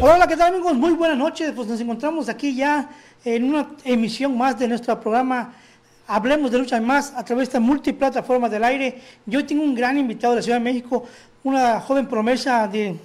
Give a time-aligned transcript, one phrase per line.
[0.00, 0.74] Hola, ¿qué tal amigos?
[0.74, 1.52] Muy buenas noches.
[1.54, 2.88] Pues nos encontramos aquí ya
[3.24, 5.54] en una emisión más de nuestro programa
[6.06, 9.00] Hablemos de Lucha Más a través de esta multiplataforma del aire.
[9.26, 11.04] Yo tengo un gran invitado de la Ciudad de México,
[11.42, 12.96] una joven promesa de,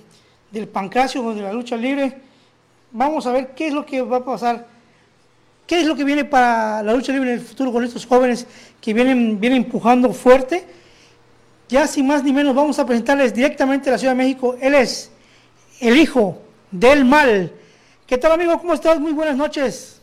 [0.52, 2.16] del pancracio, de la lucha libre.
[2.92, 4.68] Vamos a ver qué es lo que va a pasar,
[5.66, 8.46] qué es lo que viene para la lucha libre en el futuro con estos jóvenes
[8.80, 10.77] que vienen, vienen empujando fuerte.
[11.70, 14.56] Ya sin más ni menos vamos a presentarles directamente a la Ciudad de México.
[14.62, 15.12] Él es
[15.80, 16.38] el hijo
[16.72, 17.52] del mal.
[18.06, 18.58] ¿Qué tal amigo?
[18.58, 19.00] ¿Cómo estás?
[19.00, 20.02] Muy buenas noches.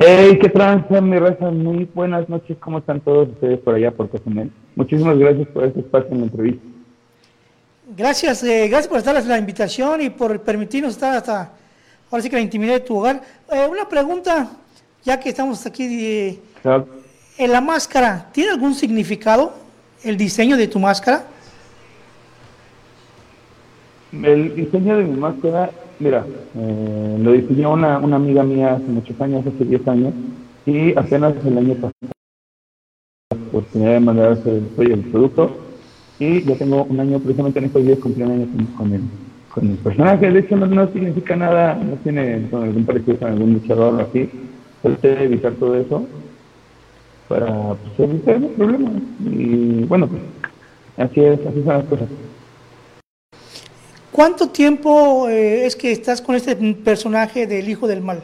[0.00, 1.50] Hey, qué tranza, mi raza.
[1.50, 2.56] Muy buenas noches.
[2.60, 4.52] ¿Cómo están todos ustedes por allá, por Cozumel?
[4.76, 6.64] Muchísimas gracias por este espacio en la entrevista.
[7.96, 11.52] Gracias, eh, gracias por estar la invitación y por permitirnos estar hasta,
[12.10, 13.22] ahora sí que la intimidad de tu hogar.
[13.50, 14.50] Eh, una pregunta,
[15.04, 16.40] ya que estamos aquí, eh,
[17.38, 19.54] ¿en la máscara tiene algún significado
[20.02, 21.26] el diseño de tu máscara?
[24.12, 29.18] El diseño de mi máscara Mira, eh, lo diseñó una, una amiga mía hace muchos
[29.18, 30.14] años, hace 10 años,
[30.66, 32.12] y apenas el año pasado
[33.30, 35.56] la oportunidad de mandar hacer el producto,
[36.18, 39.00] y ya tengo un año, precisamente en estos días cumplí un año con, el,
[39.48, 40.30] con el personaje.
[40.30, 44.28] De hecho, no, significa nada, no tiene con algún parecido con algún luchador o así.
[44.82, 46.06] Traté de evitar todo eso
[47.28, 48.92] para pues, evitar los problemas.
[49.24, 50.22] Y bueno, pues
[50.96, 52.08] así es, así son las cosas.
[54.12, 58.22] ¿Cuánto tiempo eh, es que estás con este personaje del Hijo del Mal?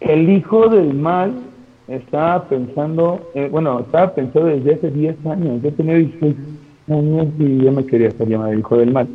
[0.00, 1.32] El Hijo del Mal
[1.86, 5.62] estaba pensando, eh, bueno, estaba pensando desde hace 10 años.
[5.62, 6.34] Yo tenía 16
[6.88, 9.08] años y yo me quería hacer llamar el Hijo del Mal.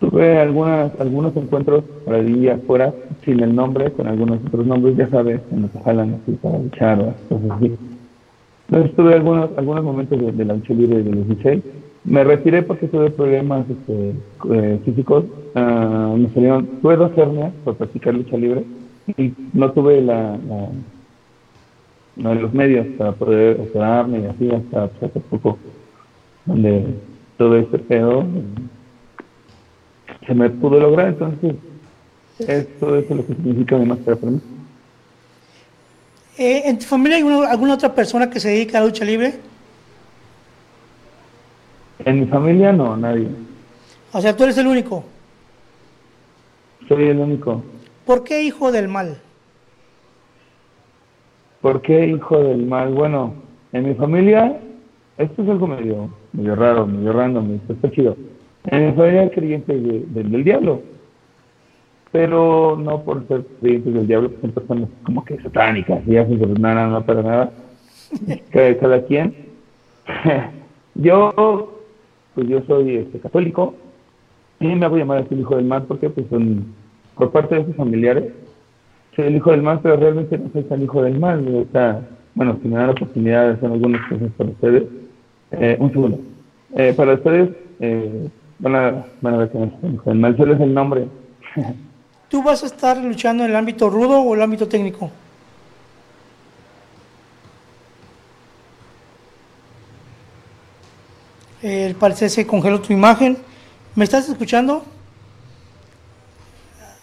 [0.00, 2.92] Tuve algunas, algunos encuentros por ahí afuera,
[3.24, 6.58] sin el nombre, con algunos otros nombres, ya sabes, en los que jalan así para
[6.58, 7.76] luchar o cosas así.
[8.68, 11.62] Entonces tuve algunos, algunos momentos de, la lucha libre de los 16
[12.04, 14.14] me retiré porque tuve problemas este,
[14.50, 15.24] eh, físicos.
[15.54, 18.64] Uh, me salieron, tuve dos hernias por practicar lucha libre
[19.16, 20.38] y no tuve la,
[22.16, 25.58] la, los medios para poder operarme y así hasta pues, hace poco,
[26.46, 26.86] donde
[27.36, 28.24] todo este pedo
[30.26, 31.08] se me pudo lograr.
[31.08, 31.56] Entonces,
[32.38, 34.40] eso, es lo que significa máscara para mí.
[36.38, 39.34] Eh, ¿En tu familia hay alguna otra persona que se dedica a la lucha libre?
[42.04, 43.28] En mi familia no, nadie.
[44.12, 45.04] O sea, tú eres el único.
[46.86, 47.62] Soy el único.
[48.06, 49.18] ¿Por qué hijo del mal?
[51.60, 52.94] ¿Por qué hijo del mal?
[52.94, 53.34] Bueno,
[53.72, 54.60] en mi familia,
[55.18, 58.16] esto es algo medio, medio raro, medio random, está chido.
[58.66, 59.82] En mi familia creyentes
[60.14, 60.82] del diablo,
[62.12, 66.54] pero no por ser creyentes del diablo, son personas como que satánicas y así, pero
[66.54, 67.52] nada, no para nada.
[68.50, 69.34] cada, cada quien.
[70.94, 71.78] Yo
[72.38, 73.74] pues yo soy este, católico
[74.60, 76.66] y me hago llamar así el hijo del mal porque pues son,
[77.16, 78.32] por parte de sus familiares,
[79.16, 81.44] soy el hijo del mal, pero realmente no soy el hijo del mal.
[81.52, 82.00] O sea,
[82.36, 84.84] bueno, si me dan la oportunidad de hacer algunas cosas para ustedes,
[85.50, 86.20] eh, un segundo.
[86.76, 88.28] Eh, para ustedes, eh,
[88.60, 90.74] van, a, van a ver que no soy el hijo del mal, solo es el
[90.74, 91.06] nombre.
[92.28, 95.10] ¿Tú vas a estar luchando en el ámbito rudo o el ámbito técnico?
[101.62, 103.38] Eh, parece se congeló tu imagen.
[103.94, 104.84] ¿Me estás escuchando?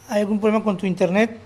[0.07, 1.39] ¿Hay algún problema con tu internet?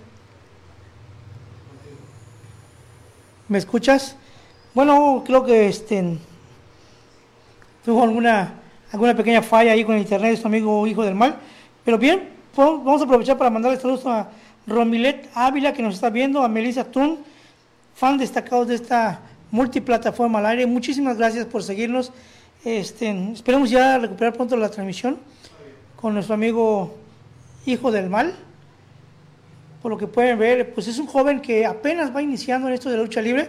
[3.48, 4.14] ¿Me escuchas?
[4.74, 6.18] Bueno, creo que este
[7.84, 8.54] tuvo alguna
[8.92, 11.36] alguna pequeña falla ahí con el internet, es tu amigo hijo del mal.
[11.84, 14.28] Pero bien, vamos a aprovechar para mandarle saludos a
[14.66, 17.18] Romilet Ávila que nos está viendo, a Melissa Tun,
[17.94, 20.66] fan destacados de esta multiplataforma al aire.
[20.66, 22.12] Muchísimas gracias por seguirnos.
[22.64, 25.18] Este, esperemos ya recuperar pronto la transmisión
[25.96, 26.94] con nuestro amigo
[27.66, 28.34] Hijo del Mal.
[29.82, 32.90] Por lo que pueden ver, pues es un joven que apenas va iniciando en esto
[32.90, 33.48] de la lucha libre.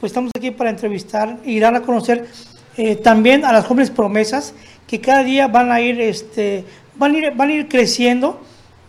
[0.00, 2.26] Pues estamos aquí para entrevistar y dar a conocer
[2.76, 4.54] eh, también a las jóvenes promesas
[4.86, 6.64] que cada día van a ir, este,
[6.98, 8.40] van a ir, van a ir creciendo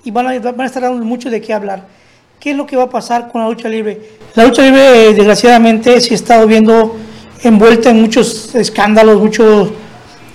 [0.03, 1.85] y van a, van a estar dando mucho de qué hablar.
[2.39, 3.99] ¿Qué es lo que va a pasar con la lucha libre?
[4.35, 6.95] La lucha libre, desgraciadamente, se ha estado viendo
[7.43, 9.71] envuelta en muchos escándalos, mucho,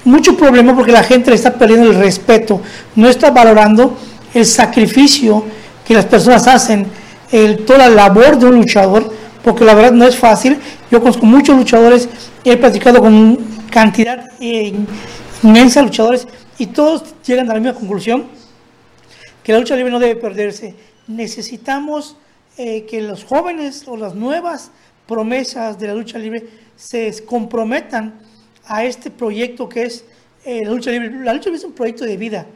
[0.05, 2.61] mucho problema porque la gente le está perdiendo el respeto,
[2.95, 3.97] no está valorando
[4.35, 5.45] el sacrificio
[5.87, 6.87] que las personas hacen,
[7.31, 9.13] el, toda la labor de un luchador,
[9.43, 10.59] porque la verdad no es fácil.
[10.91, 12.09] Yo conozco muchos luchadores,
[12.45, 13.39] he platicado con
[13.71, 14.75] cantidad eh,
[15.43, 16.27] inmensa de luchadores
[16.59, 18.27] y todos llegan a la misma conclusión,
[19.43, 20.75] que la lucha libre no debe perderse.
[21.07, 22.17] Necesitamos
[22.57, 24.71] eh, que los jóvenes o las nuevas
[25.07, 26.47] promesas de la lucha libre
[26.77, 28.15] se comprometan
[28.67, 30.05] a este proyecto que es
[30.45, 31.11] eh, la lucha libre.
[31.23, 32.47] La lucha libre es un proyecto de vida.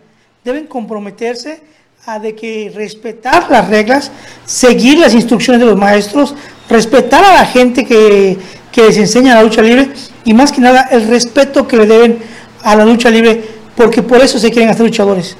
[0.44, 1.60] Deben comprometerse
[2.06, 4.10] a de que respetar las reglas,
[4.46, 6.34] seguir las instrucciones de los maestros,
[6.68, 8.38] respetar a la gente que,
[8.72, 9.90] que les enseña la lucha libre
[10.24, 12.18] y más que nada el respeto que le deben
[12.62, 13.42] a la lucha libre,
[13.78, 15.36] porque por eso se quieren hacer luchadores,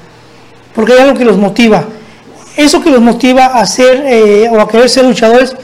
[0.73, 1.85] porque hay algo que los motiva.
[2.56, 5.56] Eso que los motiva a ser eh, o a querer ser luchadores,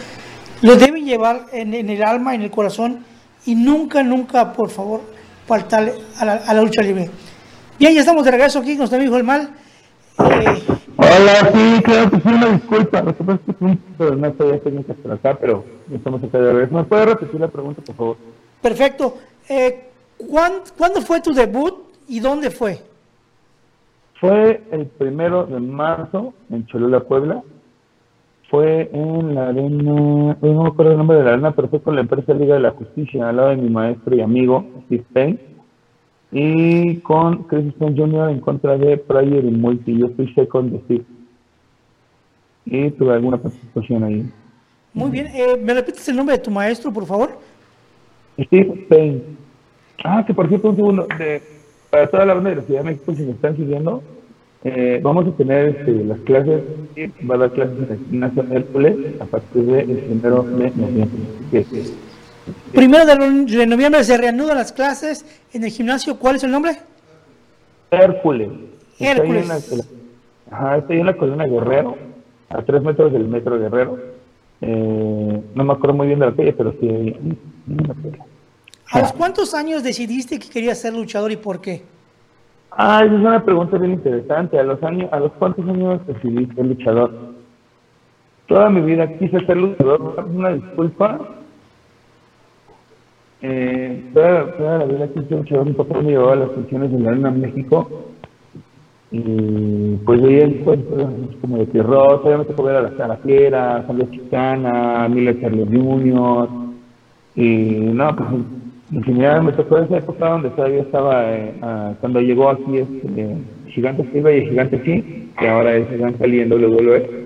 [0.60, 3.04] lo deben llevar en, en el alma, en el corazón
[3.46, 5.02] y nunca, nunca, por favor,
[5.46, 7.10] faltarle a la, lucha libre.
[7.78, 9.50] Bien, ya estamos de regreso aquí con nuestro amigo El Mal.
[10.18, 10.62] Eh,
[10.96, 13.02] Hola, sí, claro que sí, una disculpa.
[13.02, 16.52] Lo que pasa es que un no estoy técnicas por acá, pero estamos acá de
[16.52, 16.74] regreso.
[16.74, 18.16] ¿Me puede repetir la pregunta, por favor?
[18.60, 19.18] Perfecto.
[19.48, 19.90] Eh,
[20.28, 22.78] ¿cuándo, fue tu debut y dónde fue?
[24.20, 27.42] Fue el primero de marzo en Cholula, Puebla
[28.54, 31.96] fue en la arena, no me acuerdo el nombre de la arena, pero fue con
[31.96, 35.38] la empresa Liga de la Justicia, al lado de mi maestro y amigo, Steve Payne,
[36.30, 38.30] y con Chris Stone Jr.
[38.30, 39.98] en contra de Pryor y Multi.
[39.98, 41.04] Yo fui second de Steve.
[42.66, 44.30] Y tuve alguna participación ahí.
[44.92, 47.38] Muy bien, eh, ¿me repites el nombre de tu maestro, por favor?
[48.38, 49.22] Steve Payne.
[50.04, 51.42] Ah, que por cierto, un segundo, de,
[51.94, 54.02] para toda la banda de la Ciudad de México, si me están siguiendo,
[54.64, 56.64] eh, vamos a tener este, las clases,
[57.30, 61.84] va a dar clases en el gimnasio Hércules a partir del primero de noviembre.
[62.72, 66.18] primero de, noviembre se reanudan las clases en el gimnasio.
[66.18, 66.78] ¿Cuál es el nombre?
[67.92, 68.50] Hércules.
[68.98, 69.48] Hércules.
[69.48, 69.84] Está
[70.50, 71.96] ajá, estoy en la colina Guerrero,
[72.48, 74.00] a tres metros del metro Guerrero.
[74.62, 77.16] Eh, no me acuerdo muy bien de la calle, pero sí.
[78.90, 81.82] ¿A los cuántos años decidiste que querías ser luchador y por qué?
[82.70, 84.58] Ah, esa es una pregunta bien interesante.
[84.58, 87.34] ¿A los años, a los cuántos años decidí ser luchador?
[88.46, 90.26] Toda mi vida quise ser luchador.
[90.34, 91.20] Una disculpa.
[93.42, 95.66] Eh, toda, toda, la vida quise ser luchador.
[95.66, 97.88] Mi papá me llevaba a las funciones de la Arena México.
[99.12, 101.10] Y pues veía el cuento
[101.40, 102.22] como de terror.
[102.22, 106.48] Todavía me tocó ver a la Sara Fiera, Sandra Chicana, Mila Charles Jr.
[107.36, 107.46] Y
[107.92, 108.28] no, pues
[109.04, 111.54] general me tocó esa época donde todavía estaba, eh,
[112.00, 113.36] cuando llegó aquí este,
[113.68, 117.24] Gigante Silva y Gigante Sí, que ahora es Gigante Ali en WWE.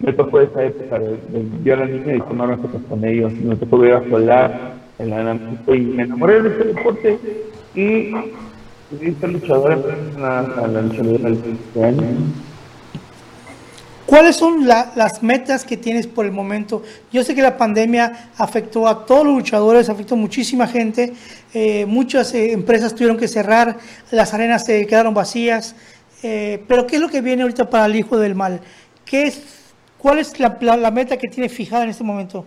[0.00, 1.16] Me tocó esa época de,
[1.62, 3.32] de a la niña y tomar fotos con ellos.
[3.32, 7.18] Me tocó ver a Solar en la y me enamoré de este deporte
[7.74, 8.10] y
[8.98, 12.06] fui luchador a, a la luchadora de este año.
[14.14, 16.84] ¿Cuáles son las metas que tienes por el momento?
[17.10, 21.14] Yo sé que la pandemia afectó a todos los luchadores, afectó a muchísima gente,
[21.52, 23.76] eh, muchas eh, empresas tuvieron que cerrar,
[24.12, 25.74] las arenas se quedaron vacías,
[26.22, 28.60] eh, pero ¿qué es lo que viene ahorita para el Hijo del Mal?
[29.04, 32.46] ¿Qué es, ¿Cuál es la, meta que tiene fijada en este momento?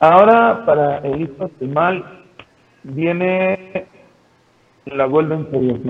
[0.00, 2.24] Ahora, para el Hijo del Mal,
[2.82, 3.86] viene
[4.86, 5.84] la Golden Series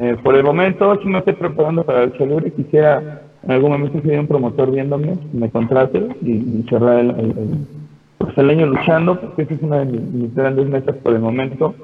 [0.00, 4.00] eh, por el momento, si me estoy preparando para el libre, quisiera en algún momento
[4.00, 7.66] si hay un promotor viéndome, me contrate y, cerrar el,
[8.18, 11.74] pues, el, año luchando, porque esa es una de mis, grandes metas por el momento.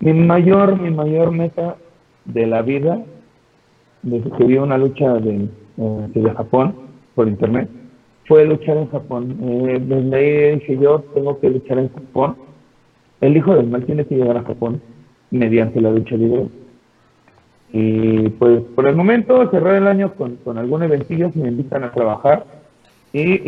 [0.00, 1.76] Mi mayor, mi mayor meta
[2.26, 3.02] de la vida,
[4.02, 5.48] desde que vi una lucha de,
[5.78, 6.74] eh, de Japón
[7.14, 7.68] por internet,
[8.26, 9.38] fue luchar en Japón.
[9.42, 12.36] Eh, desde ahí dije yo, tengo que luchar en Japón.
[13.20, 14.82] El hijo del mal tiene que llegar a Japón
[15.30, 16.46] mediante la lucha libre
[17.78, 21.92] y pues por el momento cerrar el año con, con algún eventillo me invitan a
[21.92, 22.46] trabajar
[23.12, 23.38] y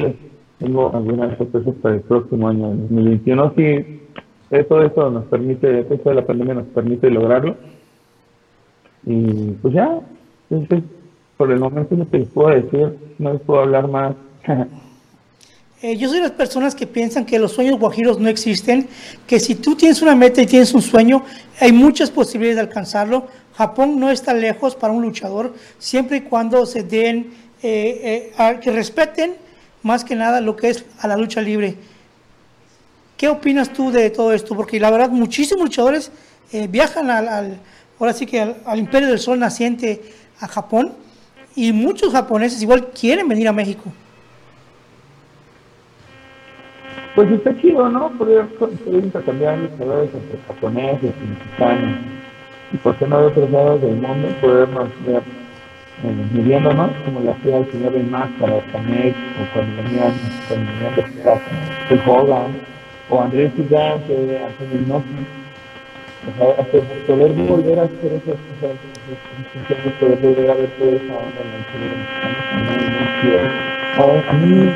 [0.58, 3.54] tengo algunas sorpresas para el próximo año, 2021.
[3.56, 4.02] Si
[4.68, 7.56] todo esto nos permite, esto de la pandemia nos permite lograrlo.
[9.06, 9.98] Y pues ya,
[11.38, 14.14] por el momento no te les puedo decir, no les puedo hablar más.
[15.80, 18.88] Eh, yo soy de las personas que piensan que los sueños guajiros no existen,
[19.28, 21.22] que si tú tienes una meta y tienes un sueño,
[21.60, 23.28] hay muchas posibilidades de alcanzarlo.
[23.58, 28.70] Japón no está lejos para un luchador, siempre y cuando se den, eh, eh, que
[28.70, 29.34] respeten
[29.82, 31.74] más que nada lo que es a la lucha libre.
[33.16, 34.54] ¿Qué opinas tú de todo esto?
[34.54, 36.12] Porque la verdad, muchísimos luchadores
[36.68, 37.58] viajan al,
[37.98, 40.02] ahora sí que al Imperio del Sol naciente
[40.38, 40.92] a Japón
[41.56, 43.92] y muchos japoneses igual quieren venir a México.
[47.16, 48.10] Pues está chido, ¿no?
[48.10, 48.46] Poder,
[48.86, 52.18] intercambiar luchadores entre japoneses y mexicanos.
[52.72, 55.22] Y por qué no de otros lados del mundo podernos ver
[56.04, 60.12] eh, midiéndonos como lo hacía el señor de Máscara, Canek, o cuando venían,
[60.46, 61.02] cuando venían de
[61.94, 62.50] el Hogan,
[63.10, 65.26] o Andrés Gigante, Antonio Inoki.
[66.22, 68.76] O sea, hasta poder volver a hacer esas cosas,
[69.98, 71.58] poder volver a ver toda esa onda en la
[74.28, 74.70] a mí,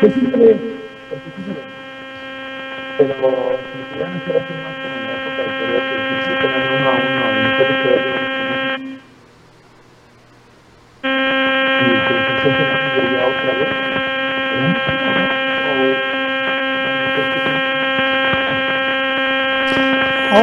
[0.00, 0.56] se ve.
[2.98, 5.01] Pero si pudieran hacer así más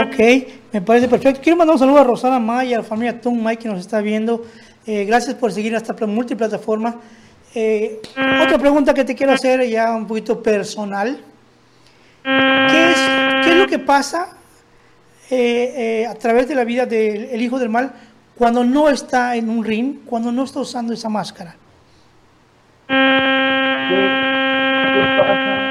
[0.03, 0.17] Ok,
[0.71, 1.41] me parece perfecto.
[1.41, 4.01] Quiero mandar un saludo a Rosana Maya, a la familia Tom Mike que nos está
[4.01, 4.45] viendo.
[4.85, 6.95] Eh, gracias por seguir esta pla- multiplataforma.
[7.55, 7.99] Eh,
[8.43, 11.19] otra pregunta que te quiero hacer ya un poquito personal.
[12.23, 12.97] ¿Qué es,
[13.43, 14.37] qué es lo que pasa
[15.29, 17.93] eh, eh, a través de la vida del el hijo del mal
[18.37, 21.55] cuando no está en un ring, cuando no está usando esa máscara?
[22.87, 22.95] ¿Qué,
[24.93, 25.68] qué pasa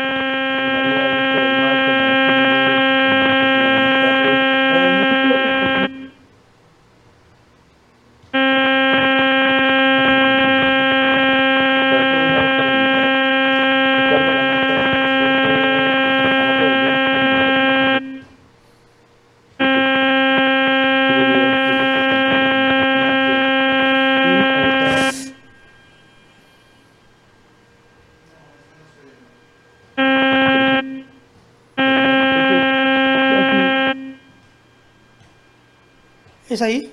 [36.58, 36.92] ¿Es ahí?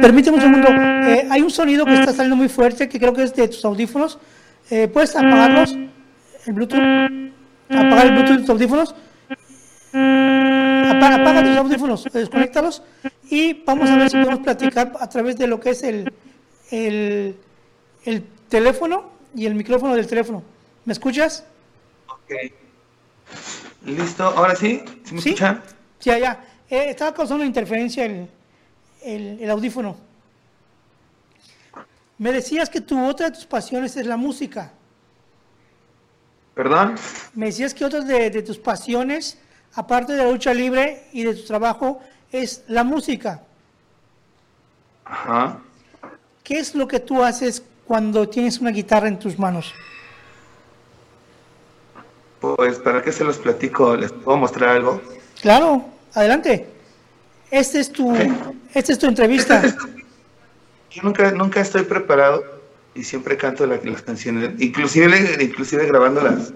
[0.00, 0.68] Permíteme un segundo.
[0.68, 3.64] Eh, hay un sonido que está saliendo muy fuerte que creo que es de tus
[3.64, 4.18] audífonos.
[4.68, 5.72] Eh, ¿Puedes apagarlos?
[6.46, 6.80] El Bluetooth.
[7.70, 8.92] Apagar el Bluetooth de tus audífonos.
[9.92, 12.82] Apaga, apaga tus audífonos, desconéctalos
[13.30, 16.12] y vamos a ver si podemos platicar a través de lo que es el,
[16.70, 17.36] el,
[18.04, 20.42] el teléfono y el micrófono del teléfono.
[20.84, 21.44] ¿Me escuchas?
[22.08, 22.52] Ok.
[23.84, 25.28] Listo, ahora sí, ¿sí me ¿Sí?
[25.30, 25.62] escuchan?
[26.00, 26.44] Ya, ya.
[26.68, 28.28] Eh, estaba causando interferencia el,
[29.02, 29.96] el, el audífono.
[32.18, 34.72] Me decías que tu otra de tus pasiones es la música.
[36.54, 36.94] ¿Perdón?
[37.34, 39.38] Me decías que otra de, de tus pasiones,
[39.74, 42.00] aparte de la lucha libre y de tu trabajo,
[42.42, 43.42] es la música.
[45.04, 45.58] Ajá.
[46.42, 49.72] ¿Qué es lo que tú haces cuando tienes una guitarra en tus manos?
[52.40, 53.96] Pues, ¿para qué se los platico?
[53.96, 55.00] ¿Les puedo mostrar algo?
[55.40, 56.66] Claro, adelante.
[57.50, 58.14] Este es tu,
[58.74, 59.62] esta es tu entrevista.
[60.90, 62.44] Yo nunca, nunca estoy preparado
[62.94, 64.50] y siempre canto la- las canciones.
[64.60, 66.52] Inclusive, inclusive grabando las,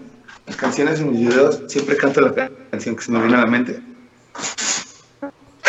[0.47, 3.41] las canciones en mis videos, siempre canto la ca- canción que se me viene a
[3.41, 3.81] la mente.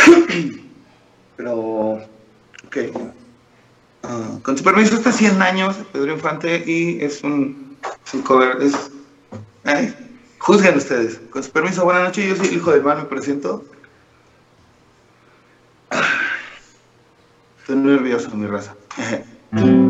[1.38, 1.94] Pero,
[2.66, 2.78] ok.
[4.04, 8.62] Ah, con su permiso, está 100 años, Pedro Infante, y es un, es un cover.
[8.62, 8.92] Es,
[9.64, 9.94] ay,
[10.40, 11.20] juzguen ustedes.
[11.30, 13.64] Con su permiso, buenas noches, yo soy hijo del mal, me presento.
[17.60, 18.76] Estoy nervioso, mi raza.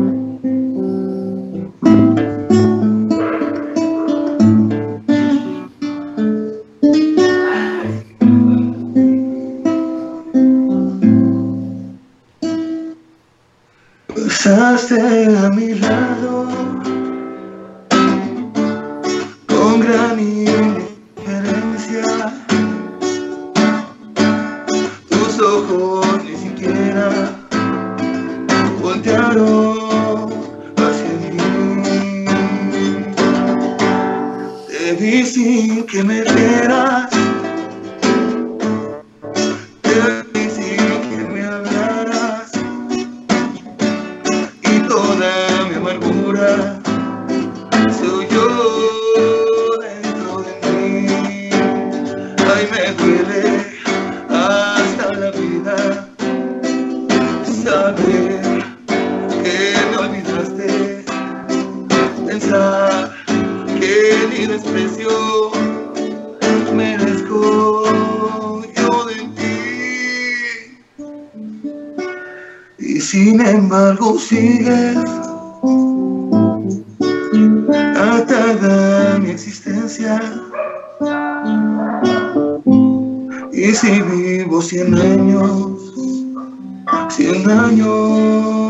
[72.84, 74.98] Y sin embargo sigues
[77.96, 80.20] atada a mi existencia.
[83.52, 85.94] Y si vivo cien años,
[87.08, 88.61] cien años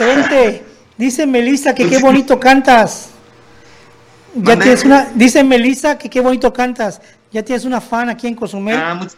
[0.00, 0.64] excelente.
[0.96, 3.10] Dice Melissa que qué bonito cantas.
[4.34, 7.00] Ya tienes una, dice Melissa que qué bonito cantas.
[7.32, 8.76] Ya tienes una fan aquí en Cozumel.
[8.76, 9.16] Ah, muchas-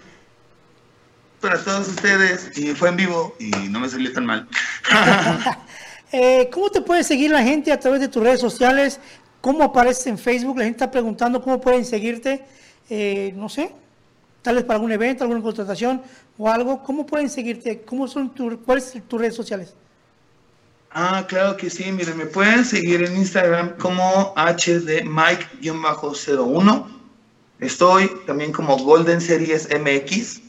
[1.41, 2.51] para todos ustedes.
[2.57, 4.49] Y fue en vivo y no me salió tan mal.
[6.13, 9.01] Eh, ¿Cómo te puede seguir la gente a través de tus redes sociales?
[9.41, 10.57] ¿Cómo apareces en Facebook?
[10.57, 12.45] La gente está preguntando cómo pueden seguirte.
[12.89, 13.73] Eh, no sé,
[14.41, 16.01] tal vez para algún evento, alguna contratación
[16.39, 16.81] o algo.
[16.85, 17.83] ¿Cómo pueden seguirte?
[17.83, 19.75] ¿Cómo son tu- ¿Cuáles son tus redes sociales?
[20.99, 21.93] Ah, claro que sí.
[21.93, 26.87] Miren, me pueden seguir en Instagram como hdmike-01.
[27.61, 30.41] Estoy también como Golden Series MX.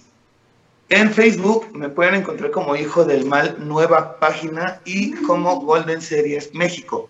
[0.88, 6.54] En Facebook me pueden encontrar como Hijo del Mal Nueva Página y como Golden Series
[6.54, 7.10] México.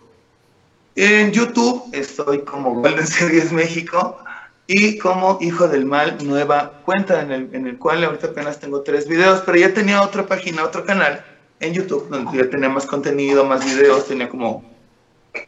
[0.96, 4.18] En YouTube estoy como Golden Series México
[4.66, 8.82] y como Hijo del Mal Nueva Cuenta, en el, en el cual ahorita apenas tengo
[8.82, 11.24] tres videos, pero ya tenía otra página, otro canal
[11.60, 14.64] en YouTube, donde ya tenía más contenido, más videos, tenía como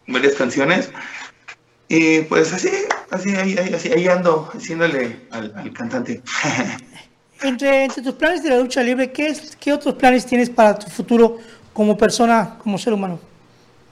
[0.07, 0.89] varias canciones.
[1.87, 2.69] Y pues así,
[3.09, 6.21] así, ahí, así, ahí ando haciéndole al, al cantante.
[7.41, 10.77] Entre, entre tus planes de la lucha libre, ¿qué, es, ¿qué otros planes tienes para
[10.77, 11.37] tu futuro
[11.71, 13.17] como persona, como ser humano?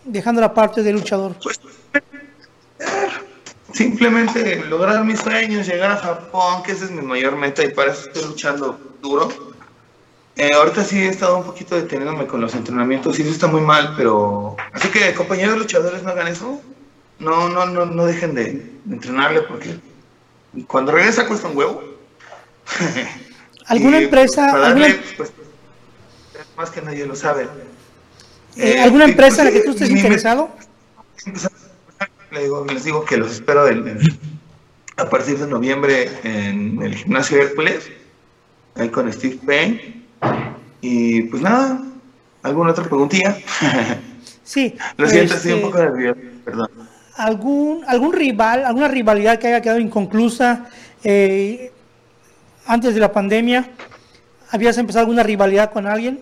[0.03, 1.33] Dejando la parte de luchador.
[1.41, 1.57] Pues,
[3.71, 7.93] simplemente lograr mis sueños, llegar a Japón, que esa es mi mayor meta y para
[7.93, 9.29] eso estoy luchando duro.
[10.37, 13.61] Eh, ahorita sí he estado un poquito deteniéndome con los entrenamientos y eso está muy
[13.61, 16.61] mal, pero así que compañeros luchadores no hagan eso.
[17.19, 18.53] No, no, no, no dejen de,
[18.85, 19.79] de entrenarle porque
[20.67, 21.83] cuando regresa cuesta un huevo.
[23.65, 25.31] ¿Alguna empresa, para alguna, darle, pues,
[26.55, 27.43] más que nadie lo sabe.
[28.55, 30.49] eh, Eh, alguna y, empresa en la pues, que tú estés interesado?
[32.31, 33.65] Les digo, les digo que los espero
[34.97, 37.89] a partir de noviembre en el gimnasio Hércules,
[38.75, 40.06] ahí con Steve Payne.
[40.81, 41.81] Y pues nada,
[42.43, 43.37] ¿alguna otra preguntilla?
[44.43, 44.77] Sí.
[44.95, 46.69] Lo siento, estoy un este, poco nervioso, perdón.
[47.17, 50.69] algún, algún rival, alguna rivalidad que haya quedado inconclusa
[51.03, 51.69] eh,
[52.65, 53.69] antes de la pandemia?
[54.51, 56.21] ¿Habías empezado alguna rivalidad con alguien?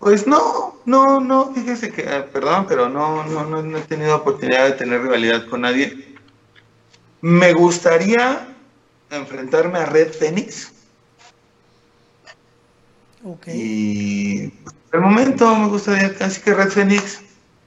[0.00, 4.16] Pues no, no, no, fíjese que, eh, perdón, pero no, no, no, no he tenido
[4.16, 6.16] oportunidad de tener rivalidad con nadie.
[7.20, 8.48] Me gustaría
[9.10, 10.72] enfrentarme a Red Phoenix.
[13.52, 17.20] Y por el momento me gustaría, así que Red Phoenix,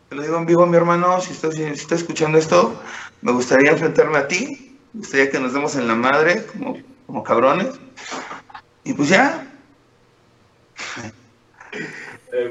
[0.09, 2.81] te lo digo en vivo mi hermano, si estás, si estás escuchando esto,
[3.21, 7.23] me gustaría enfrentarme a ti, me gustaría que nos demos en la madre como, como
[7.23, 7.67] cabrones.
[8.83, 9.45] Y pues ya,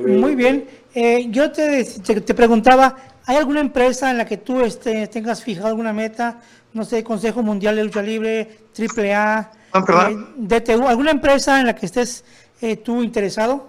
[0.07, 0.69] Muy bien.
[0.95, 5.43] Eh, yo te, te, te preguntaba, ¿hay alguna empresa en la que tú este, tengas
[5.43, 6.41] fijado alguna meta?
[6.73, 10.35] No sé, Consejo Mundial de Lucha Libre, AAA, Ah, perdón.
[10.51, 12.25] eh, DTU, ¿alguna empresa en la que estés
[12.61, 13.69] eh, tú interesado?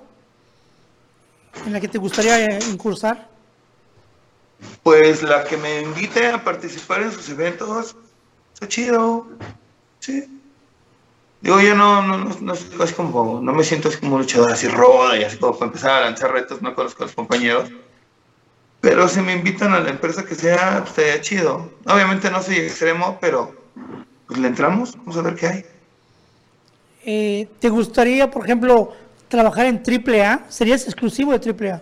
[1.65, 3.29] ¿En la que te gustaría eh, incursar?
[4.83, 7.95] pues la que me invite a participar en sus eventos,
[8.53, 9.27] está chido,
[9.99, 10.25] sí.
[11.41, 14.67] Digo, yo no, no, no, no así como, no me siento así como luchador así
[14.67, 17.69] roda y así como para empezar a lanzar retos, no conozco a los compañeros.
[18.81, 21.71] Pero si me invitan a la empresa que sea, pues estaría chido.
[21.85, 23.53] Obviamente no soy extremo, pero
[24.27, 25.65] pues le entramos, vamos a ver qué hay.
[27.11, 28.93] Eh, ¿Te gustaría, por ejemplo,
[29.29, 30.45] trabajar en AAA?
[30.47, 31.81] ¿Serías exclusivo de AAA?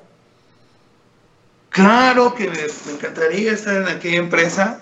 [1.68, 4.82] Claro que me, encantaría estar en aquella empresa.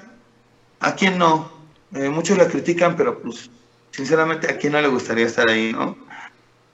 [0.82, 1.52] ¿A quién no?
[1.96, 3.50] Eh, muchos la critican, pero pues
[3.90, 5.98] sinceramente a quién no le gustaría estar ahí, ¿no?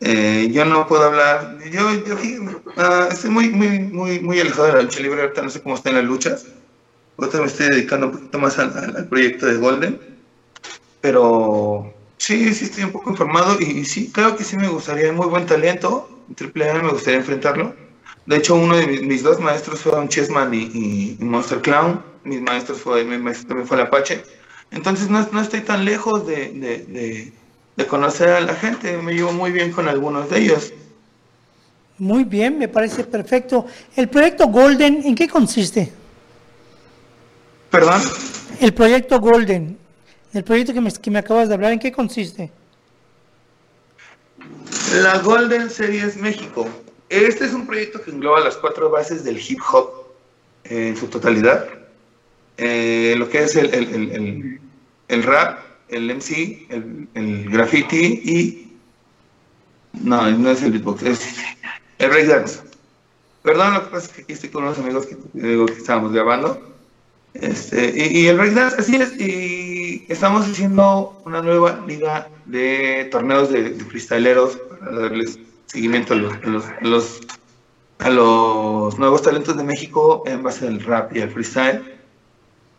[0.02, 2.18] Eh, yo no puedo hablar, yo, yo
[2.76, 5.76] ah, estoy muy, muy, muy, muy alejado de la lucha libre, ahorita no sé cómo
[5.76, 6.48] están las luchas,
[7.18, 10.02] ahorita me estoy dedicando un poquito más al proyecto de Golden,
[11.00, 15.12] pero sí, sí estoy un poco informado y, sí, claro que sí me gustaría, hay
[15.12, 17.76] muy buen talento, en AAA me gustaría enfrentarlo,
[18.26, 22.02] de hecho uno de mis, mis dos maestros fueron Chessman y, y- y Monster Clown,
[22.24, 24.24] mis maestros fue, mi maestro también fue el Apache,
[24.70, 27.34] entonces no, no estoy tan lejos de, de- de-
[27.78, 30.74] de conocer a la gente, me llevo muy bien con algunos de ellos.
[31.98, 33.66] Muy bien, me parece perfecto.
[33.96, 35.92] ¿El proyecto Golden en qué consiste?
[37.70, 38.02] Perdón,
[38.60, 39.78] El proyecto Golden,
[40.34, 42.52] el proyecto que me, que me acabas de hablar, ¿en qué consiste?
[45.02, 46.68] la Golden Series México.
[47.10, 49.90] Este es un proyecto que engloba las cuatro bases del hip hop
[50.66, 51.66] eh, en su totalidad.
[52.58, 54.60] Eh, lo que es el, el- el-
[55.08, 58.68] el- rap, el MC, el, graffiti y...
[59.94, 61.36] No, no es el beatbox, es
[62.00, 62.60] el breakdance.
[63.44, 66.14] Perdón, lo que pasa es que aquí estoy con unos amigos que, digo que estábamos
[66.14, 66.62] grabando.
[67.34, 69.61] Este, y, y el breakdance, así es, y
[70.12, 73.86] estamos haciendo una nueva liga de torneos de, de
[74.80, 77.22] para darles seguimiento a los, a los, a los
[78.02, 82.00] a los nuevos talentos de México en base al rap y al freestyle.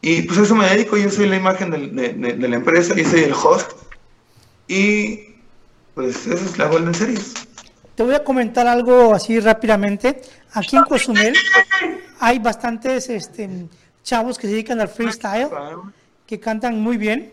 [0.00, 3.04] Y pues a eso me dedico, yo soy la imagen de, de, la empresa, y
[3.04, 3.70] soy el host.
[4.66, 5.36] Y
[5.94, 7.34] pues eso es la Golden Series.
[7.94, 10.22] Te voy a comentar algo así rápidamente.
[10.54, 11.34] Aquí en Cozumel
[12.18, 13.68] hay bastantes este,
[14.02, 15.48] chavos que se dedican al freestyle,
[16.26, 17.32] que cantan muy bien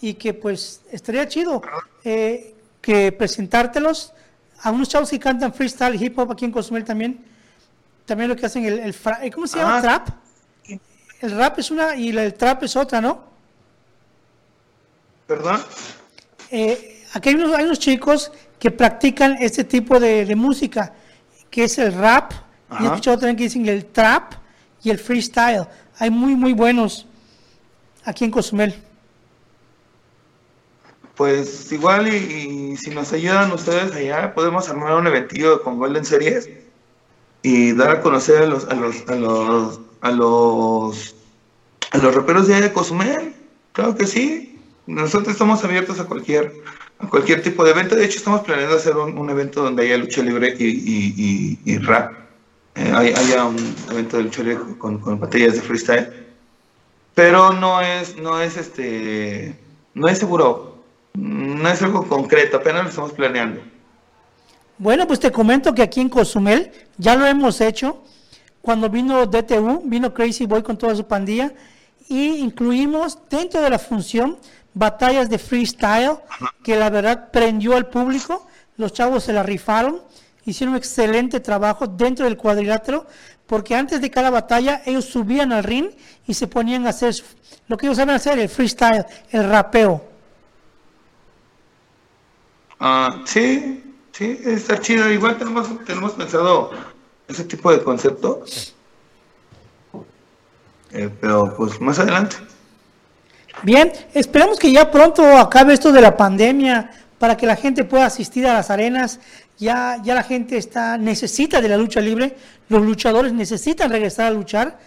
[0.00, 1.62] y que pues estaría chido
[2.04, 4.12] eh, que presentártelos
[4.62, 7.24] a unos chavos que cantan freestyle hip hop aquí en Cozumel también.
[8.06, 9.78] También lo que hacen el, el ¿cómo se llama?
[9.78, 9.82] Ah.
[9.82, 10.08] Trap.
[11.20, 13.24] El rap es una y el trap es otra, ¿no?
[15.26, 15.62] ¿Perdón?
[16.50, 20.92] Eh, aquí hay unos, chicos que practican este tipo de, música,
[21.50, 22.32] que es el rap,
[22.78, 24.34] y he escuchado también que dicen el trap
[24.82, 25.66] y el freestyle.
[25.98, 27.06] Hay muy, muy buenos
[28.04, 28.74] aquí en Cozumel.
[31.16, 36.48] Pues igual y, si nos ayudan ustedes allá, podemos armar un eventillo con Golden Series
[37.42, 41.14] y dar a conocer a los, a los, a los, a los,
[41.92, 43.32] a los raperos de, de Cozumel.
[43.72, 44.58] Claro que sí.
[44.86, 46.52] Nosotros estamos abiertos a cualquier,
[46.98, 47.94] a cualquier tipo de evento.
[47.94, 52.12] De hecho, estamos planeando hacer un, evento donde haya lucha libre y, rap.
[52.74, 53.56] Eh, haya un
[53.92, 56.23] evento de lucha libre con, con batallas de freestyle.
[57.14, 59.56] Pero no es, no es este,
[59.94, 60.74] no es seguro
[61.14, 63.62] no es algo concreto, apenas lo estamos planeando.
[64.78, 68.02] Bueno, pues te comento que aquí en Cozumel ya lo hemos hecho.
[68.60, 71.52] Cuando vino DTU, vino Crazy Boy con toda su pandilla
[72.08, 74.38] y incluimos dentro de la función
[74.72, 76.18] batallas de freestyle
[76.64, 78.46] que la verdad prendió al público.
[78.76, 80.02] Los chavos se la rifaron,
[80.44, 83.06] hicieron un excelente trabajo dentro del cuadrilátero
[83.46, 85.90] porque antes de cada batalla ellos subían al ring
[86.26, 87.14] y se ponían a hacer
[87.68, 90.04] lo que ellos saben hacer, el freestyle, el rapeo.
[92.80, 95.10] Ah, sí, sí, está chido.
[95.10, 96.70] Igual tenemos, tenemos pensado
[97.28, 98.44] ese tipo de concepto.
[100.90, 102.36] Eh, pero pues más adelante.
[103.62, 108.06] Bien, esperamos que ya pronto acabe esto de la pandemia para que la gente pueda
[108.06, 109.20] asistir a las arenas.
[109.58, 112.36] Ya, ya la gente está, necesita de la lucha libre,
[112.68, 114.78] los luchadores necesitan regresar a luchar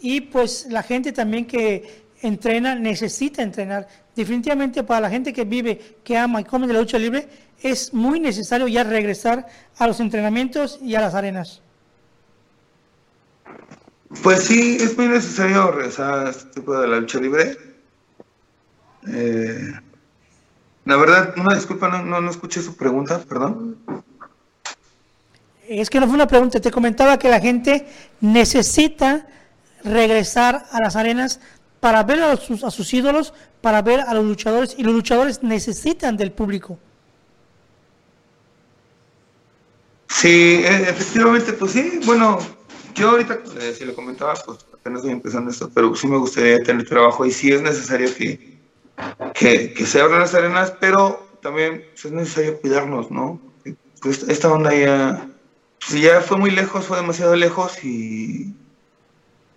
[0.00, 3.86] y pues la gente también que entrena necesita entrenar.
[4.14, 7.28] Definitivamente para la gente que vive, que ama y come de la lucha libre,
[7.62, 9.46] es muy necesario ya regresar
[9.78, 11.62] a los entrenamientos y a las arenas.
[14.22, 17.56] Pues sí, es muy necesario regresar a este tipo de la lucha libre.
[19.08, 19.72] Eh,
[20.86, 23.76] la verdad, una disculpa, no, no, escuché su pregunta, perdón.
[25.68, 27.88] Es que no fue una pregunta, te comentaba que la gente
[28.20, 29.26] necesita
[29.82, 31.40] regresar a las arenas
[31.80, 35.42] para ver a sus, a sus ídolos, para ver a los luchadores, y los luchadores
[35.42, 36.78] necesitan del público.
[40.08, 42.00] Sí, e, efectivamente, pues sí.
[42.04, 42.38] Bueno,
[42.94, 46.60] yo ahorita, eh, si lo comentaba, pues apenas estoy empezando esto, pero sí me gustaría
[46.60, 48.55] tener trabajo y sí es necesario que,
[49.34, 53.40] que, se abran las arenas, pero también pues, es necesario cuidarnos, ¿no?
[54.00, 55.28] Pues, esta onda ya,
[55.80, 58.54] pues, ya fue muy lejos, fue demasiado lejos y,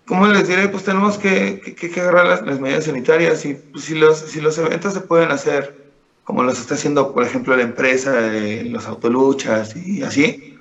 [0.05, 3.95] como les diré, pues tenemos que, que, agarrar las, las, medidas sanitarias y pues, si,
[3.95, 5.89] los, si los eventos se pueden hacer
[6.29, 10.59] como los está haciendo, por ejemplo, la empresa de los autoluchas y así,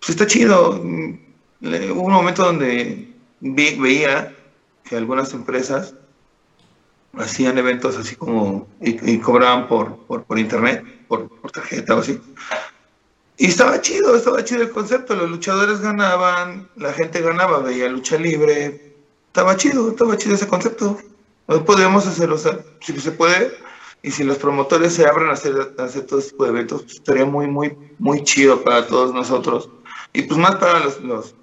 [0.00, 0.82] pues está chido.
[0.82, 3.08] Hubo un momento donde
[3.40, 4.36] veía
[4.84, 5.94] que algunas empresas
[7.14, 12.20] hacían eventos así como y, cobraban por, por, internet, por, tarjeta o así.
[13.36, 15.14] Y estaba chido, estaba chido el concepto.
[15.14, 18.94] Los luchadores ganaban, la gente ganaba, veía lucha libre.
[19.28, 20.98] Estaba chido, estaba chido ese concepto.
[21.64, 22.36] Podemos hacerlo,
[22.80, 23.52] si se puede,
[24.02, 26.94] y si los promotores se abren a hacer, hacer todo este tipo de eventos, pues,
[26.96, 29.70] estaría muy, muy, muy chido para todos nosotros.
[30.12, 31.34] Y pues más para los, los,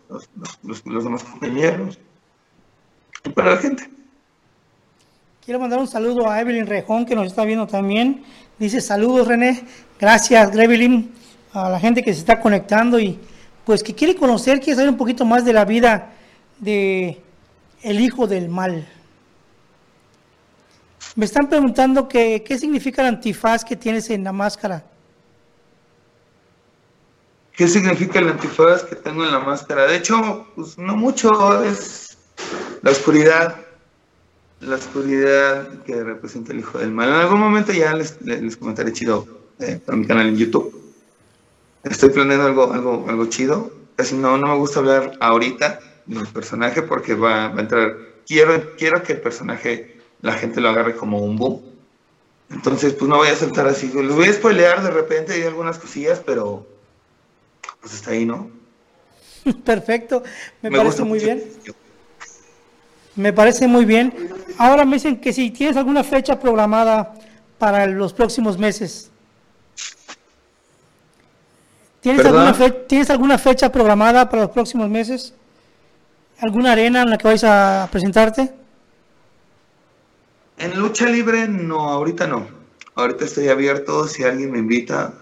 [0.63, 1.99] los, los, demás compañeros.
[3.23, 3.89] Y para la gente.
[5.45, 8.23] Quiero mandar un saludo a Evelyn Rejón, que nos está viendo también.
[8.57, 9.63] Dice saludos, René.
[9.99, 11.13] Gracias, Evelyn,
[11.53, 13.19] a la gente que se está conectando y
[13.63, 16.13] pues que quiere conocer, quiere saber un poquito más de la vida
[16.57, 17.21] de
[17.83, 18.87] el hijo del mal.
[21.15, 24.83] Me están preguntando que, qué significa el antifaz que tienes en la máscara.
[27.55, 29.85] ¿Qué significa el antifaz que tengo en la máscara?
[29.85, 32.17] De hecho, pues no mucho, es
[32.81, 33.64] la oscuridad,
[34.61, 37.09] la oscuridad que representa el hijo del mal.
[37.09, 39.27] En algún momento ya les, les comentaré chido
[39.59, 40.81] eh, para mi canal en YouTube.
[41.83, 43.71] Estoy planeando algo, algo, algo chido.
[43.95, 47.97] Casi no, no me gusta hablar ahorita del personaje porque va, va a entrar.
[48.25, 51.61] Quiero, quiero que el personaje la gente lo agarre como un boom.
[52.49, 53.91] Entonces, pues no voy a saltar así.
[53.93, 56.65] Lo voy a spoilear de repente, hay algunas cosillas, pero
[57.81, 58.49] pues está ahí, ¿no?
[59.65, 60.23] Perfecto,
[60.61, 61.43] me, parece muy bien.
[63.15, 64.13] Me parece muy bien.
[64.57, 67.13] Ahora me dicen que si tienes alguna fecha programada
[67.57, 69.11] para los próximos meses.
[72.01, 72.53] ¿Tienes alguna,
[72.87, 75.33] ¿Tienes alguna fecha programada para los próximos meses?
[76.39, 78.53] ¿Alguna arena en la que vais a presentarte?
[80.57, 82.47] En lucha libre no, ahorita no.
[82.95, 85.13] Ahorita estoy abierto, si alguien me invita,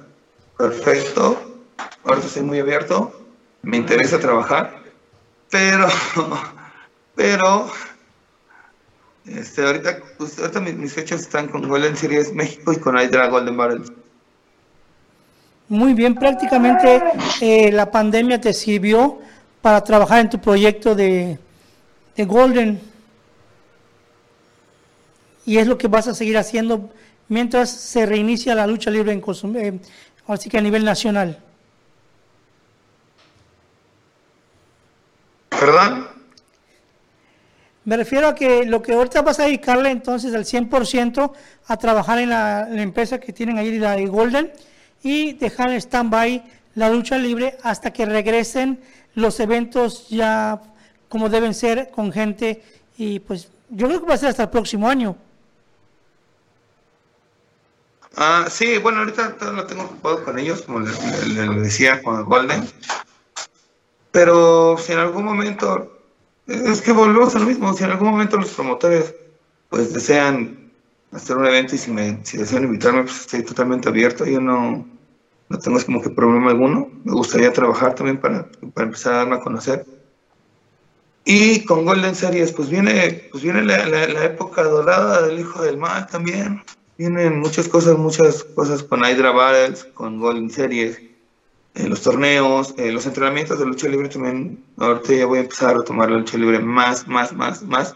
[0.58, 1.62] perfecto.
[2.04, 3.14] Ahorita estoy muy abierto,
[3.62, 4.76] me interesa trabajar,
[5.50, 5.88] pero,
[7.16, 7.70] pero,
[9.26, 13.58] este, ahorita, pues, ahorita mis, fechas están con Golden Series México y con Hydra Golden
[13.58, 13.92] Barrels.
[15.70, 17.02] Muy bien, prácticamente
[17.42, 19.20] eh, la pandemia te sirvió
[19.62, 21.40] para trabajar en tu proyecto de,
[22.16, 22.94] de Golden
[25.46, 26.90] y es lo que vas a seguir haciendo
[27.28, 29.24] mientras se reinicia la lucha libre en
[29.56, 29.80] eh,
[30.28, 31.40] así que a nivel nacional.
[35.50, 36.03] ¿Perdón?
[37.86, 41.34] Me refiero a que lo que ahorita vas a dedicarle entonces al 100%
[41.68, 44.52] a trabajar en la, empresa que tienen ahí, la de Golden,
[45.02, 46.44] y dejar en stand-by
[46.76, 48.80] la lucha libre hasta que regresen
[49.16, 50.62] los eventos ya
[51.10, 52.64] como deben ser con gente
[52.98, 55.16] y pues yo creo que va a ser hasta el próximo año.
[58.16, 60.96] Ah, sí, bueno, ahorita lo tengo ocupado con ellos, como les,
[61.62, 62.68] decía, con Golden.
[64.12, 65.93] Pero si en algún momento,
[66.48, 69.16] es que volvemos a lo mismo, si en algún momento los promotores
[69.70, 70.72] pues desean
[71.12, 74.86] hacer un evento y si, me, desean invitarme, pues estoy totalmente abierto, yo no,
[75.50, 79.36] no tengo como que problema alguno, me gustaría trabajar también para, para empezar a darme
[79.36, 79.86] a conocer.
[81.26, 85.78] Y con Golden Series, pues viene, pues viene la, la época dorada del Hijo del
[85.78, 86.62] Mal también.
[86.98, 91.00] Vienen muchas cosas, muchas cosas con Hydra Battles, con Golden Series,
[91.76, 94.64] en los torneos, en los entrenamientos de lucha libre también.
[94.78, 97.96] Ahorita ya voy a empezar a tomar la lucha libre más, más, más, más.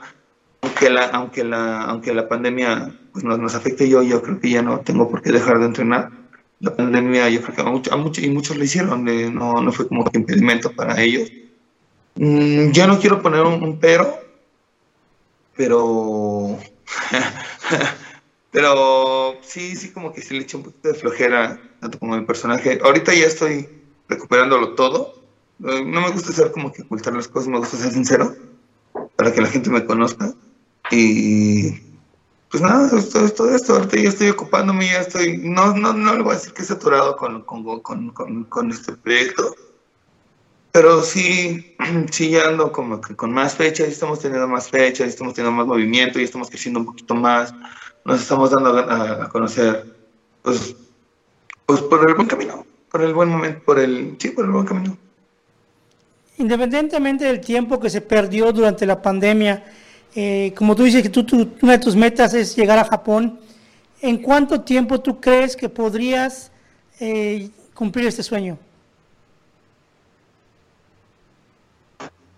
[0.61, 4.49] Aunque la, aunque la, aunque la pandemia pues, nos, nos afecte yo, yo creo que
[4.49, 6.11] ya no tengo por qué dejar de entrenar.
[6.59, 10.09] La pandemia, yo creo que a, muchos, y muchos lo hicieron, no, no fue como
[10.11, 11.31] impedimento para ellos.
[12.15, 14.17] Mm, yo no quiero poner un pero,
[15.55, 16.57] pero
[18.51, 22.25] Pero sí, sí, como que sí le eché un poquito de flojera, tanto como mi
[22.25, 22.79] personaje.
[22.83, 23.69] Ahorita ya estoy
[24.07, 25.13] recuperándolo todo.
[25.65, 28.35] Eh, no me gusta ser como que ocultar las cosas, me gusta ser sincero
[29.15, 30.33] para que la gente me conozca.
[30.91, 31.71] Y
[32.49, 36.23] pues nada, todo, todo esto, ahorita ya estoy ocupándome, ya estoy, no, no, no le
[36.23, 39.53] voy a decir que he saturado con, con, con, con, este proyecto,
[40.77, 41.75] pero sí,
[42.11, 45.65] sí ya ando como que con más fechas, estamos teniendo más fechas, estamos teniendo más
[45.65, 47.51] movimiento y estamos creciendo un poquito más
[48.05, 49.87] nos estamos dando a, conocer,
[50.43, 50.75] pues,
[51.65, 54.67] pues por el buen camino, por el buen momento, por el, sí, por el buen
[54.67, 54.95] camino.
[56.37, 59.65] Independientemente del tiempo que se perdió durante la pandemia,
[60.13, 61.25] eh, como tú dices que tú,
[61.63, 63.39] una de tus metas es llegar a Japón,
[63.99, 66.51] ¿en cuánto tiempo tú crees que podrías
[66.99, 68.59] eh, cumplir este sueño?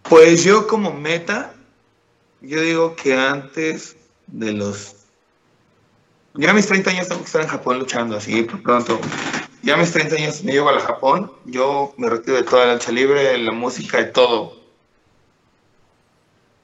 [0.10, 1.54] Pues yo como meta,
[2.42, 3.96] yo digo que antes
[4.26, 4.96] de los
[6.34, 9.00] ya mis 30 años tengo que estar en Japón luchando así, por pronto.
[9.62, 12.92] Ya mis 30 años me llevo a Japón, yo me retiro de toda la lucha
[12.92, 14.58] libre, la música, de todo.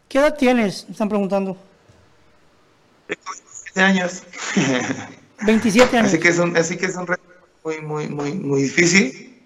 [0.08, 0.86] ¿Qué edad tienes?
[0.86, 1.58] Me están preguntando.
[3.08, 4.24] 27 años.
[5.46, 6.08] 27 años.
[6.08, 7.24] Así que es un, así que es un reto
[7.64, 9.44] muy, muy, muy, muy difícil,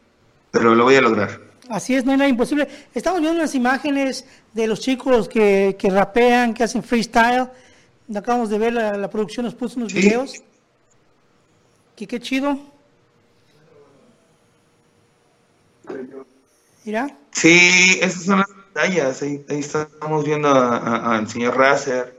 [0.51, 1.48] pero lo voy a lograr.
[1.69, 2.67] Así es, no hay nada imposible.
[2.93, 7.47] Estamos viendo unas imágenes de los chicos que, que rapean, que hacen freestyle
[8.17, 10.41] acabamos de ver, la, producción nos puso unos videos.
[11.95, 12.57] Que qué chido.
[16.85, 17.17] Mira.
[17.31, 19.21] Sí, esas son las batallas.
[19.21, 22.15] Ahí, estamos viendo al señor Razer,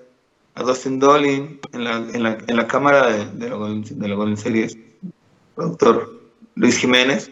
[0.54, 4.14] a Dustin Dolin en la, en la, en la cámara de, de, la, de la
[4.14, 4.76] Golden Series,
[5.54, 6.20] productor
[6.54, 7.30] Luis Jiménez.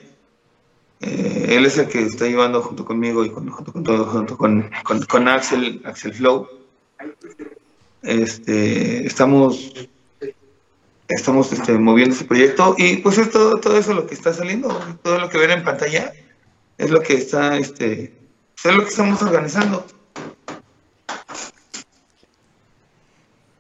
[1.01, 4.37] Eh, él es el que está llevando junto conmigo y con, junto con todo, junto
[4.37, 4.69] con,
[5.09, 6.49] con, Axel, Axel Flow
[8.03, 9.73] este, estamos
[11.09, 14.69] estamos este, moviendo ese proyecto y pues es todo, todo eso lo que está saliendo,
[15.03, 16.13] todo lo que ven en pantalla
[16.77, 18.15] es lo que está, este,
[18.63, 19.87] es lo que estamos organizando.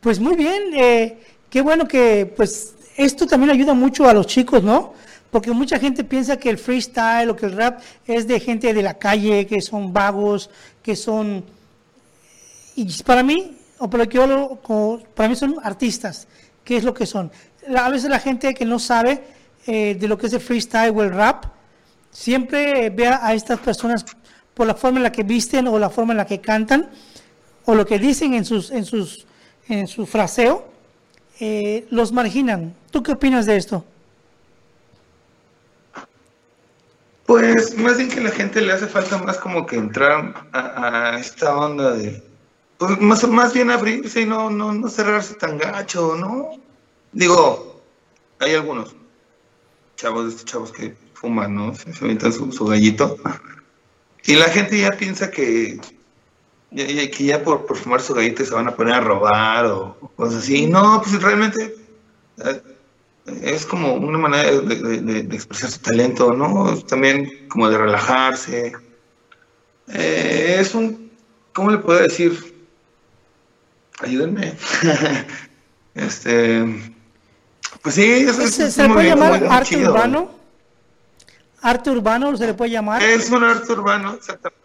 [0.01, 1.19] Pues muy bien, eh,
[1.51, 4.95] qué bueno que pues esto también ayuda mucho a los chicos, ¿no?
[5.31, 8.83] Porque mucha gente piensa que el freestyle o que el rap es de gente de
[8.83, 10.51] la calle, que son vagos,
[10.83, 11.45] que son...
[12.77, 14.59] Y para mí o por lo que yo
[15.15, 16.27] para mí son artistas.
[16.65, 17.31] ¿Qué es lo que son?
[17.75, 19.23] A veces la gente que no sabe
[19.67, 21.45] eh, de lo que es el freestyle o el rap,
[22.11, 24.05] siempre ve a estas personas
[24.55, 26.89] por la forma en la que visten o la forma en la que cantan
[27.65, 29.27] o lo que dicen en sus en sus
[29.69, 30.67] en su fraseo
[31.39, 32.75] eh, los marginan.
[32.91, 33.85] ¿Tú qué opinas de esto?
[37.29, 41.55] Pues más bien que la gente le hace falta más como que entrar a, esta
[41.55, 42.23] onda de,
[42.79, 46.53] pues más, más bien abrirse y no, no, no cerrarse tan gacho, ¿no?
[47.13, 47.83] Digo,
[48.39, 48.97] hay algunos
[49.97, 51.75] chavos de estos chavos que fuman, ¿no?
[51.75, 53.19] Se, avientan su, su gallito.
[54.25, 55.79] Y la gente ya piensa que,
[56.75, 60.45] que ya por, por fumar su gallito se van a poner a robar o, cosas
[60.45, 60.67] así.
[60.67, 61.77] No, pues realmente
[63.43, 66.77] es como una manera de, de- expresar su talento, ¿no?
[66.83, 68.73] También como de relajarse.
[69.89, 71.11] Eh, es un,
[71.53, 72.55] ¿cómo le puedo decir?
[74.01, 74.55] Ayúdenme.
[75.95, 76.93] este,
[77.83, 79.93] pues sí, es, es- ¿Se, es se le puede llamar arte chido.
[79.93, 80.31] urbano?
[81.61, 83.03] ¿Arte urbano se le puede llamar?
[83.03, 84.58] Es un arte urbano, exactamente.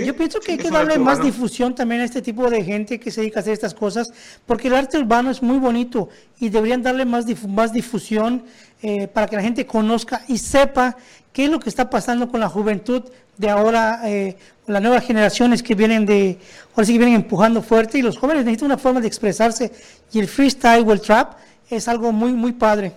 [0.00, 1.24] Sí, Yo pienso que sí, hay que darle más urbano.
[1.32, 4.10] difusión también a este tipo de gente que se dedica a hacer estas cosas,
[4.46, 6.08] porque el arte urbano es muy bonito
[6.40, 8.44] y deberían darle más, difu- más difusión
[8.80, 10.96] eh, para que la gente conozca y sepa
[11.32, 13.02] qué es lo que está pasando con la juventud
[13.36, 16.38] de ahora, eh, con las nuevas generaciones que vienen de,
[16.74, 19.72] ahora sí que vienen empujando fuerte y los jóvenes necesitan una forma de expresarse
[20.10, 21.34] y el freestyle o el trap
[21.68, 22.94] es algo muy, muy padre.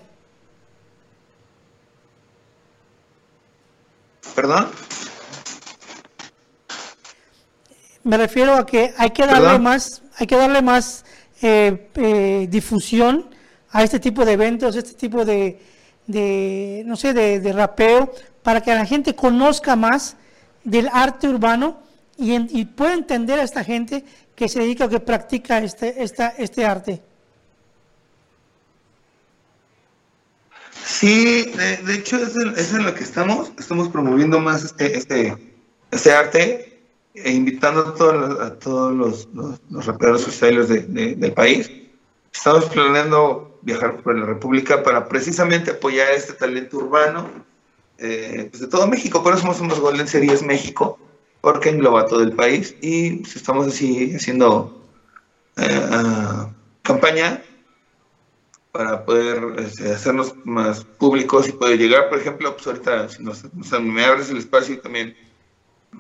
[4.34, 4.68] ¿Perdón?
[8.06, 11.04] Me refiero a que hay que darle más, hay que darle más
[11.42, 13.30] eh, eh, difusión
[13.72, 15.60] a este tipo de eventos, este tipo de,
[16.06, 18.14] de, no sé, de, de rapeo,
[18.44, 20.18] para que la gente conozca más
[20.64, 21.80] del arte urbano
[22.16, 26.04] y, en- y pueda entender a esta gente que se dedica o que practica este,
[26.04, 27.02] esta, este arte.
[30.86, 34.96] Sí, de, de hecho es en, es en lo que estamos, estamos promoviendo más este,
[34.96, 35.36] este,
[35.92, 36.75] este arte
[37.16, 41.34] e invitando a todos los, a todos los, los, los raperos freestylers de, de- del
[41.34, 41.72] país.
[42.34, 47.28] Estamos planeando viajar por la República para precisamente apoyar este talento urbano
[47.98, 51.00] eh, pues de todo México, por eso somos, Golden Series México,
[51.42, 54.86] porque engloba todo el país y pues, estamos así haciendo
[55.58, 56.48] eh,
[56.84, 57.42] campaña
[58.72, 63.44] para poder este, hacernos más públicos y poder llegar, por ejemplo, pues ahorita si nos,
[63.54, 65.16] nos- me abres el espacio y también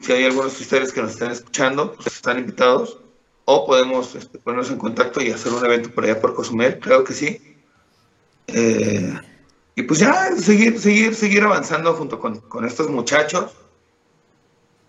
[0.02, 3.00] si hay algunos ustedes que nos están escuchando, pues están invitados
[3.46, 7.04] o podemos este, ponernos en contacto y hacer un evento por allá por Cozumel, creo
[7.04, 7.58] que sí.
[8.48, 9.14] Eh,
[9.76, 13.52] y pues ya seguir, seguir, seguir avanzando junto con, con estos muchachos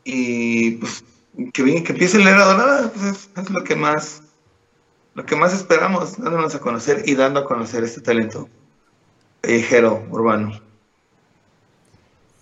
[0.04, 1.02] y pues
[1.52, 4.22] que, bien- que empiece la era pues es, es lo que más
[5.14, 8.50] lo que más esperamos, dándonos a conocer y dando a conocer este talento
[9.40, 10.60] callejero, urbano.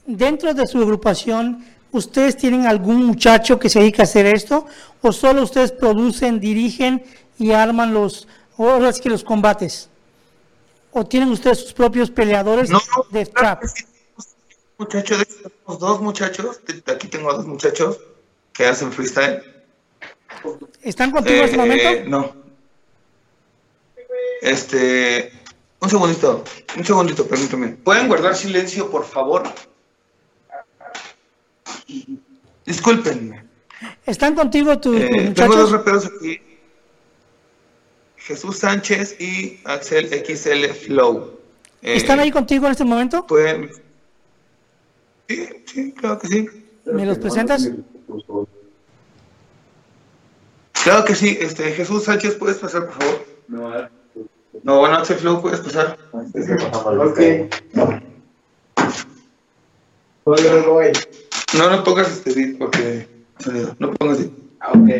[0.06, 1.64] Dentro de su agrupación,
[1.94, 4.66] ¿ustedes tienen algún muchacho que se dedica a hacer esto?
[5.00, 7.04] ¿O solo ustedes producen, dirigen
[7.38, 8.26] y arman los,
[8.58, 9.88] ahora que los combates?
[10.92, 12.80] ¿O tienen ustedes sus propios peleadores No,
[13.10, 13.62] de trap?
[14.78, 15.24] muchachos,
[15.66, 17.98] dos muchachos, aquí tengo dos muchachos
[18.52, 19.42] que hacen freestyle.
[20.82, 22.10] ¿Están contigo en este Eh, momento?
[22.10, 22.44] No.
[24.42, 25.32] Este,
[25.80, 26.44] un segundito,
[26.76, 27.68] un segundito, permítame.
[27.68, 29.44] ¿Pueden guardar silencio, por favor?
[32.66, 33.44] Discúlpenme.
[34.06, 35.72] ¿Están contigo tus, Eh, tus tengo dos muchachos?
[35.72, 36.40] raperos aquí.
[38.16, 41.38] Jesús Sánchez y Axel XL Flow.
[41.82, 43.26] Eh, ¿Están ahí contigo en este momento?
[43.26, 43.70] Pueden.
[45.28, 46.48] Sí, sí, claro que sí.
[46.86, 47.68] ¿Me los presentas?
[50.84, 51.36] Claro que sí.
[51.40, 53.90] Este, Jesús Sánchez, ¿puedes pasar, por favor?
[54.62, 55.98] No, bueno, Axel Flow, ¿puedes pasar?
[56.12, 57.20] Ok.
[60.24, 60.92] Voy.
[61.52, 63.06] No, no pongas este beat porque.
[63.78, 64.32] No pongas beat.
[64.60, 64.90] Ah, ok.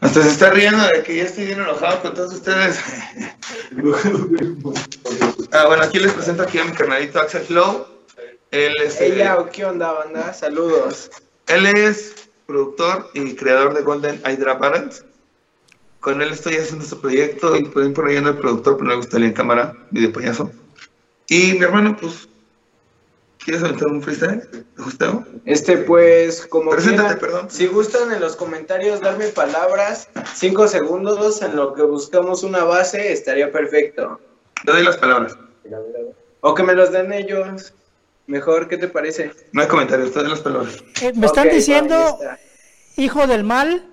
[0.00, 2.78] Hasta se está riendo de que ya estoy bien enojado con todos ustedes.
[5.52, 7.86] ah, bueno, aquí les presento aquí a mi carnalito Axel Flow.
[8.50, 10.32] Él es, Hey, eh, ¿qué onda, banda?
[10.34, 11.10] Saludos.
[11.46, 15.04] él es productor y creador de Golden Hydra Parents.
[16.02, 18.90] Con él estoy haciendo este proyecto y ahí por ahí anda el productor, pero no
[18.90, 20.50] le gustaría en cámara, video payaso.
[21.28, 22.28] Y mi hermano, pues,
[23.38, 24.40] ¿quieres aventar un freestyle?
[24.50, 25.24] ¿Te gustó?
[25.44, 27.50] Este, pues, como Preséntate, quieran, perdón.
[27.50, 33.12] si gustan en los comentarios darme palabras, cinco segundos en lo que buscamos una base,
[33.12, 34.20] estaría perfecto.
[34.64, 35.36] Te doy las palabras.
[36.40, 37.74] O que me los den ellos.
[38.26, 39.30] Mejor, ¿qué te parece?
[39.52, 40.82] No hay comentarios, te doy las palabras.
[41.00, 42.40] Eh, me están diciendo está.
[42.96, 43.88] hijo del mal,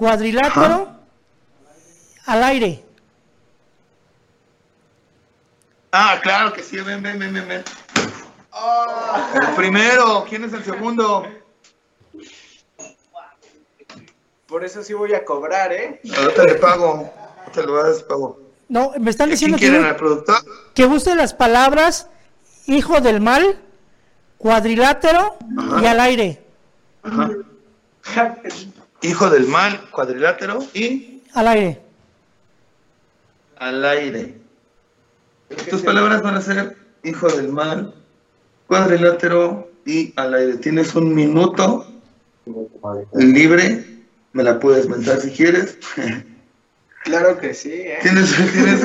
[0.00, 0.88] cuadrilátero,
[2.24, 2.82] al aire.
[5.92, 7.64] Ah, claro que sí, ven, ven, ven, ven, ven.
[9.42, 11.26] El primero, ¿quién es el segundo?
[14.46, 16.00] Por eso sí voy a cobrar, ¿eh?
[16.16, 17.12] Ahorita le pago.
[17.52, 18.40] Te lo das, pago.
[18.70, 20.36] No, me están ¿Quién diciendo que, al productor?
[20.74, 22.08] que use las palabras
[22.66, 23.60] hijo del mal,
[24.38, 25.36] cuadrilátero
[25.82, 26.42] y al aire.
[27.02, 27.30] Ajá.
[29.02, 31.80] Hijo del mal, cuadrilátero y Al aire.
[33.56, 34.34] al aire.
[35.68, 37.94] Tus palabras van a ser hijo del mal,
[38.66, 40.56] cuadrilátero y al aire.
[40.58, 41.86] Tienes un minuto
[43.14, 43.84] libre.
[44.32, 45.78] Me la puedes mentar si quieres.
[47.10, 47.98] Claro que sí, ¿eh?
[48.02, 48.84] Tienes, tienes,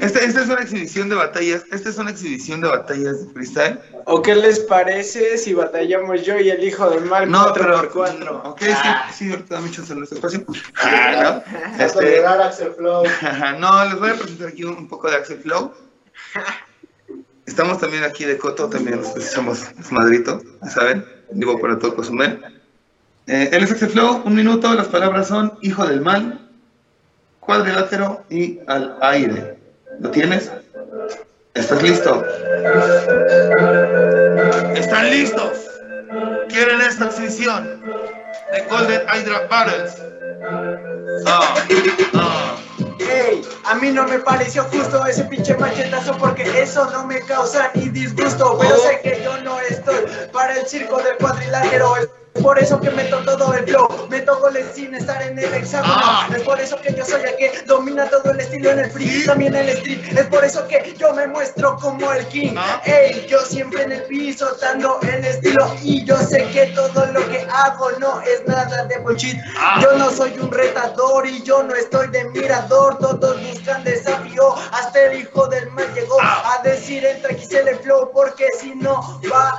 [0.00, 1.62] esta, esta es una exhibición de batallas.
[1.70, 3.78] Esta es una exhibición de batallas de freestyle.
[4.06, 7.76] ¿O qué les parece si batallamos yo y el hijo del mal No, 4 pero.
[7.78, 8.72] por 4 Ok, sí,
[9.14, 9.60] sí, ahorita
[10.02, 10.44] este espacio.
[10.82, 11.42] Ah,
[11.78, 11.84] ¿no?
[11.84, 13.04] Este, Axel Flow.
[13.60, 15.72] No, les voy a presentar aquí un, un poco de Axel Flow.
[17.46, 21.04] Estamos también aquí de Coto, también somos madrito, ¿saben?
[21.30, 22.42] Digo para todo Cozumel.
[23.26, 26.49] Eh, él es Axel Flow, un minuto, las palabras son hijo del mal,
[27.40, 29.58] cuadrilátero y al aire.
[29.98, 30.50] ¿Lo tienes?
[31.54, 32.24] ¿Estás listo?
[34.74, 35.70] ¿Están listos?
[36.48, 37.82] ¿Quieren esta exhibición
[38.52, 39.96] de Golden Hydra Battles?
[41.26, 41.54] Ah,
[42.14, 42.56] ah.
[42.98, 47.70] Ey, a mí no me pareció justo ese pinche machetazo porque eso no me causa
[47.74, 48.58] ni disgusto.
[48.60, 51.94] Pero sé que yo no estoy para el circo del cuadrilátero.
[52.40, 55.92] Es por eso que meto todo el flow, meto goles sin estar en el hexágono.
[55.94, 56.26] Ah.
[56.34, 59.26] Es por eso que yo soy el que domina todo el estilo en el free,
[59.26, 60.16] también el street.
[60.16, 62.54] Es por eso que yo me muestro como el king.
[62.56, 62.80] Ah.
[62.86, 67.28] Ey, yo siempre en el piso dando el estilo y yo sé que todo lo
[67.28, 69.36] que hago no es nada de bullshit.
[69.58, 69.78] Ah.
[69.82, 72.96] Yo no soy un retador y yo no estoy de mirador.
[73.00, 74.54] Todos buscan desafío.
[74.72, 76.54] Hasta el hijo del mal llegó Ah.
[76.58, 79.58] a decir entre XL Flow porque si no va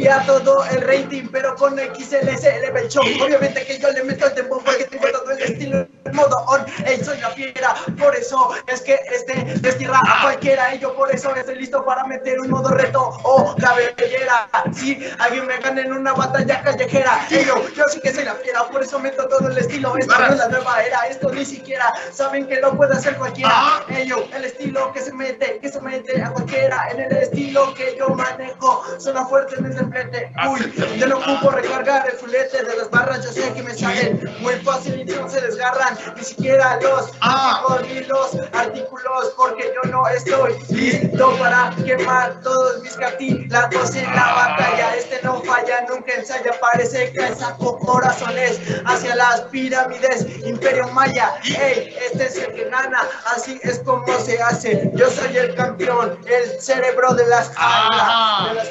[0.00, 3.04] y a todo el rating, pero con XL se eleva el show.
[3.22, 6.64] Obviamente que yo le meto el tempo porque tengo todo el estilo en modo on.
[6.86, 10.74] Ey, soy la fiera, por eso es que este destierra a cualquiera.
[10.74, 14.48] Y yo por eso estoy listo para meter un modo reto o cabellera.
[14.72, 18.34] Si alguien me gana en una batalla callejera, ey, yo, yo sí que soy la
[18.36, 19.94] fiera, por eso meto todo el estilo.
[19.98, 23.84] Esta no es la nueva era, esto ni siquiera saben que lo puede hacer cualquiera.
[23.88, 26.88] Ey, yo, el estilo que se mete, que se mete a cualquiera.
[26.90, 30.32] En el estilo que yo manejo, suena fuerte en el templete.
[30.48, 34.20] Uy, yo no ocupo recargar el fulete de las barras, yo sé que me salen
[34.40, 35.96] muy fácil y no se desgarran.
[36.16, 37.78] Ni siquiera los Ah.
[37.82, 44.32] ni los artículos, porque yo no estoy listo para quemar todos mis cartílagos en la
[44.34, 44.96] batalla.
[44.96, 51.34] Este no falla, nunca ensaya, parece que saco corazones hacia las pirámides, Imperio Maya.
[51.44, 53.00] Ey, este es el que gana,
[53.34, 54.90] así es como se hace.
[54.94, 58.48] Yo soy el campeón, el cerebro de las Ajá.
[58.48, 58.70] de las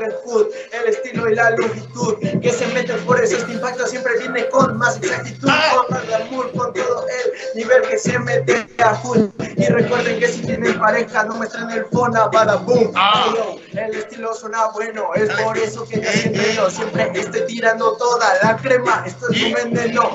[0.00, 0.14] del
[0.72, 4.76] el estilo y la longitud que se meten por eso este impacto siempre viene con
[4.76, 9.26] más exactitud, con más glamour, con todo el nivel que se mete a full.
[9.56, 12.92] Y recuerden que si tienen pareja no muestren el fona, bada boom.
[12.94, 13.34] Ah.
[13.72, 16.00] El estilo suena bueno, es por eso que
[16.56, 20.10] yo siempre estoy tirando toda la crema, esto es un veneno.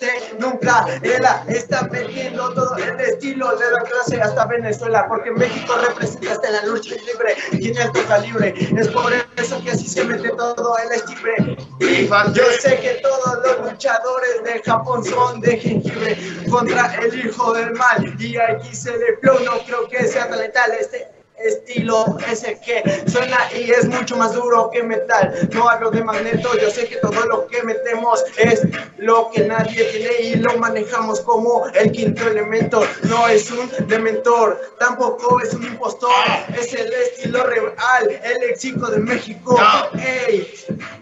[0.00, 5.74] Este nunca ela está metiendo todo el estilo de la clase hasta Venezuela, porque México
[5.88, 10.30] representa hasta la lucha libre, tiene alto calibre, es por eso que así se mete
[10.30, 10.84] todo el.
[11.80, 16.18] Y yo sé que todos los luchadores de Japón son de jengibre
[16.50, 18.14] contra el hijo del mal.
[18.18, 23.70] Y aquí se le no creo que sea tan este estilo ese que suena y
[23.70, 25.48] es mucho más duro que metal.
[25.52, 28.62] No hablo de magneto, yo sé que todo lo que metemos es
[28.98, 32.86] lo que nadie tiene y lo manejamos como el quinto elemento.
[33.04, 36.10] No es un dementor, tampoco es un impostor,
[36.58, 39.58] es el estilo real, el léxico de México.
[39.98, 40.50] Ey,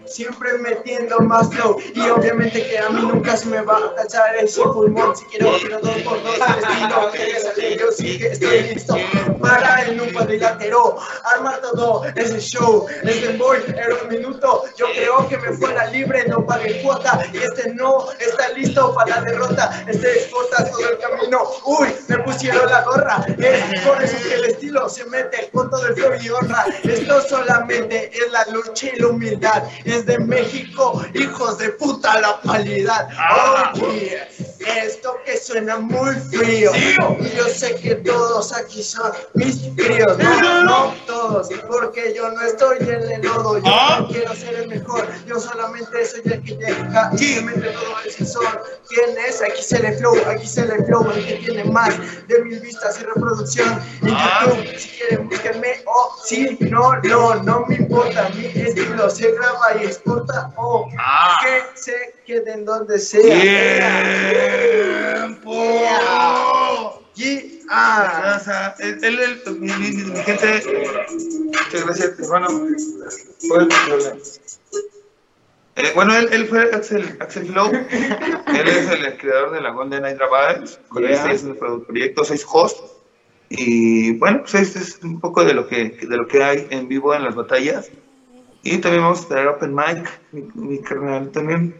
[0.05, 4.35] siempre metiendo más flow y obviamente que a mí nunca se me va a cachar
[4.35, 5.15] ese pulmón.
[5.15, 8.95] Si quiero, quiero dos por dos el estilo que sale, yo sí que estoy listo
[9.39, 10.97] para el un cuadrilátero,
[11.35, 16.25] armar todo ese show, este boy era un minuto, yo creo que me fuera libre,
[16.27, 20.97] no pagué cuota y este no está listo para la derrota, este exporta todo el
[20.99, 25.69] camino, uy, me pusieron la gorra, es por eso que el estilo se mete con
[25.69, 30.19] todo el flow y honra, esto solamente es la lucha y la humildad, es de
[30.19, 33.09] México, hijos de puta la cualidad,
[33.81, 34.27] oye,
[34.83, 36.71] esto que suena muy frío,
[37.19, 42.29] y yo sé que todos aquí son mis críos, no, no, todos todos, porque yo
[42.31, 43.97] no estoy en el lodo, yo Ah.
[44.01, 47.95] no quiero ser el mejor, yo solamente soy el que llega y se mete todo
[48.05, 48.63] el sensor.
[48.89, 49.41] ¿Quién es?
[49.41, 51.97] Aquí se le flow, aquí se le flow, el que tiene más
[52.27, 54.45] de mil vistas y reproducción en Ah.
[54.47, 54.77] YouTube.
[54.77, 59.85] Si quieren, búsquenme, o si no, no, no me importa, mi estilo se graba y
[59.85, 61.37] exporta, o Ah.
[61.43, 63.23] que se queden donde sea.
[65.13, 67.01] ¡Tiempo!
[67.15, 70.63] Y, ah, O sea, él, él, él- mi, gente,
[71.45, 72.47] muchas gracias, hermano.
[73.47, 73.67] Fue-
[75.75, 77.71] Eh, bueno, él, él fue Axel, Axel Flow.
[77.73, 80.79] él es el creador de la Golden Hydra Battles.
[80.87, 81.11] Con Yeah.
[81.15, 82.77] este es el pro- proyecto 6 Host.
[83.49, 86.87] Y bueno, pues este es un poco de lo que de lo que hay en
[86.87, 87.89] vivo en las batallas.
[88.61, 91.75] Y también vamos a traer Open Mic, mi, mi carnal también.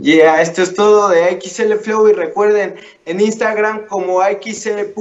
[0.00, 4.94] Yeah, esto es todo de XL Flow y recuerden en Instagram como axl.flw,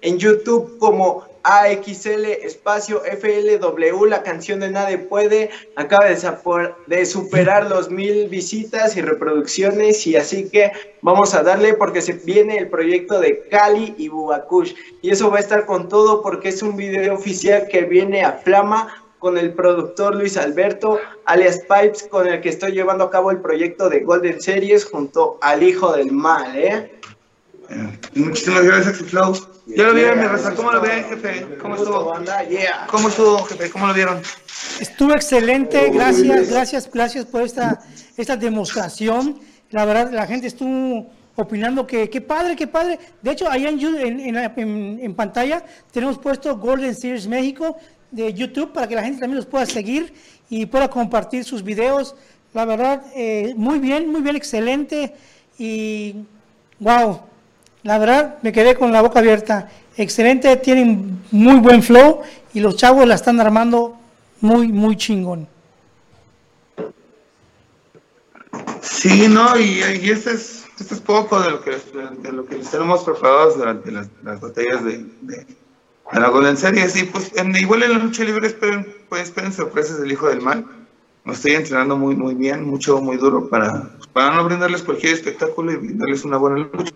[0.00, 7.88] en YouTube como AXL espacio FLW, la canción de Nadie Puede, acaba de, superar los
[7.88, 13.20] mil visitas y reproducciones y así que vamos a darle porque se viene el proyecto
[13.20, 17.14] de Cali y Bubakush y eso va a estar con todo porque es un video
[17.14, 22.50] oficial que viene a Flama con el productor Luis Alberto, alias Pipes, con el que
[22.50, 26.92] estoy llevando a cabo el proyecto de Golden Series junto al Hijo del Mal, ¿eh?
[27.70, 29.32] Eh, Muchísimas gracias, Flow.
[29.64, 30.54] Ya lo vieron, mi raza.
[30.54, 31.56] ¿Cómo lo ven, jefe?
[31.58, 32.12] ¿Cómo estuvo?
[32.90, 33.70] ¿Cómo estuvo, jefe?
[33.70, 34.20] ¿Cómo lo vieron?
[34.78, 37.80] Estuvo excelente, gracias, gracias, gracias por esta,
[38.18, 39.40] esta demostración.
[39.70, 42.98] La verdad, la gente estuvo opinando que qué padre, qué padre.
[43.22, 47.76] De hecho, Yu- en, en- en- en pantalla tenemos puesto Golden Series México
[48.10, 50.12] de YouTube para que la gente también los pueda seguir
[50.48, 52.14] y pueda compartir sus videos.
[52.52, 55.14] La verdad, eh, muy bien, muy bien, excelente.
[55.58, 56.14] Y
[56.78, 57.20] wow,
[57.82, 59.68] la verdad me quedé con la boca abierta.
[59.96, 63.96] Excelente, tienen muy buen flow y los chavos la están armando
[64.40, 65.48] muy, muy chingón.
[68.80, 72.70] Sí, no, y, este, es, este es poco de lo que, de lo que les
[72.70, 75.06] tenemos preparados durante las, las batallas de,
[76.12, 76.96] de la Golden Series.
[76.96, 80.40] Y pues, en, igual en la lucha libre esperen, pues, esperen sorpresas del Hijo del
[80.40, 80.64] Mal.
[81.24, 85.72] Me estoy entrenando muy, muy bien, mucho, muy duro para, para no brindarles cualquier espectáculo
[85.72, 86.92] y brindarles una buena lucha.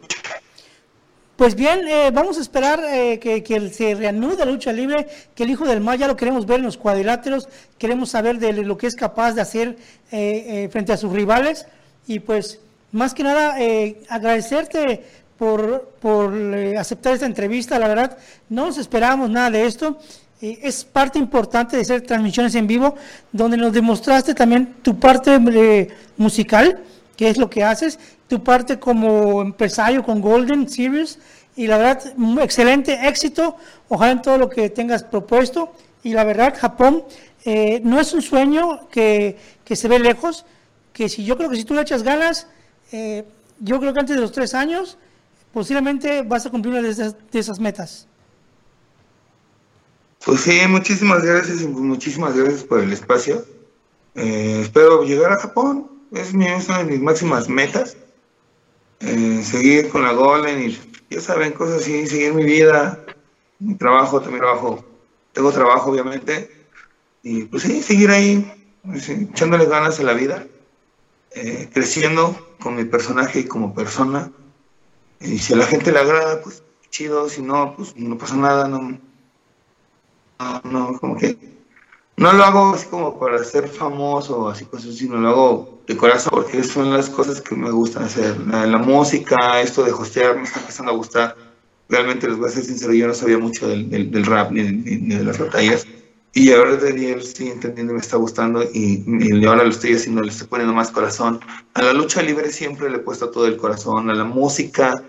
[1.36, 5.06] Pues bien, eh, vamos a esperar eh, que, que se reanude la lucha libre,
[5.36, 7.48] que el Hijo del Mal ya lo queremos ver en los cuadriláteros,
[7.78, 9.76] queremos saber de lo que es capaz de hacer
[10.10, 11.66] eh, eh, frente a sus rivales
[12.08, 15.04] y pues más que nada eh, agradecerte
[15.38, 18.18] por, por eh, aceptar esta entrevista, la verdad
[18.48, 19.98] no nos esperábamos nada de esto,
[20.40, 22.96] eh, es parte importante de hacer transmisiones en vivo
[23.32, 26.82] donde nos demostraste también tu parte eh, musical,
[27.16, 31.18] que es lo que haces, tu parte como empresario con Golden Series
[31.58, 32.00] y la verdad,
[32.40, 33.56] excelente éxito,
[33.88, 35.72] ojalá en todo lo que tengas propuesto.
[36.04, 37.02] Y la verdad, Japón
[37.44, 40.44] eh, no es un sueño que, que se ve lejos,
[40.92, 42.46] que si yo creo que si tú le echas ganas,
[42.92, 43.24] eh,
[43.58, 44.98] yo creo que antes de los tres años
[45.52, 48.06] posiblemente vas a cumplir una de esas, de esas metas.
[50.24, 53.44] Pues sí, muchísimas gracias y muchísimas gracias por el espacio.
[54.14, 57.96] Eh, espero llegar a Japón, es, mi, es una de mis máximas metas.
[59.00, 60.78] Eh, seguir con la Golden y
[61.08, 63.04] ya saben, cosas así, seguir mi vida,
[63.60, 64.84] mi trabajo, también trabajo,
[65.32, 66.50] tengo trabajo obviamente,
[67.22, 68.50] y pues sí, seguir ahí,
[68.84, 70.46] pues, echándole ganas a la vida,
[71.32, 74.32] eh, creciendo con mi personaje y como persona.
[75.20, 78.68] Y si a la gente le agrada, pues chido, si no, pues no pasa nada,
[78.68, 78.98] no,
[80.38, 81.36] no, no, como que
[82.18, 85.96] no lo hago así como para ser famoso o así cosas, sino lo hago de
[85.96, 88.36] corazón porque son las cosas que me gustan hacer.
[88.40, 91.36] La, la música, esto de hostear me está empezando a gustar.
[91.88, 94.62] Realmente les voy a ser sincero, yo no sabía mucho del, del, del rap ni,
[94.62, 95.86] ni, ni, de las batallas.
[96.38, 100.22] Y ahora de lo estoy entendiendo me está gustando y, y ahora lo estoy haciendo,
[100.22, 101.40] le estoy poniendo más corazón.
[101.74, 105.02] A la lucha libre siempre le he puesto todo el corazón, a la música.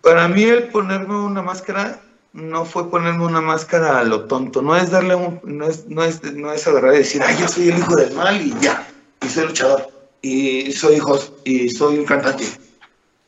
[0.00, 2.00] Para mí el ponerme una máscara
[2.32, 6.02] no fue ponerme una máscara a lo tonto, no es darle un, no es, no
[6.02, 8.88] es, no es agarrar y decir, ay, yo soy el hijo del mal y ya,
[9.20, 9.86] y soy luchador,
[10.22, 12.46] y soy hijo, y soy un cantante.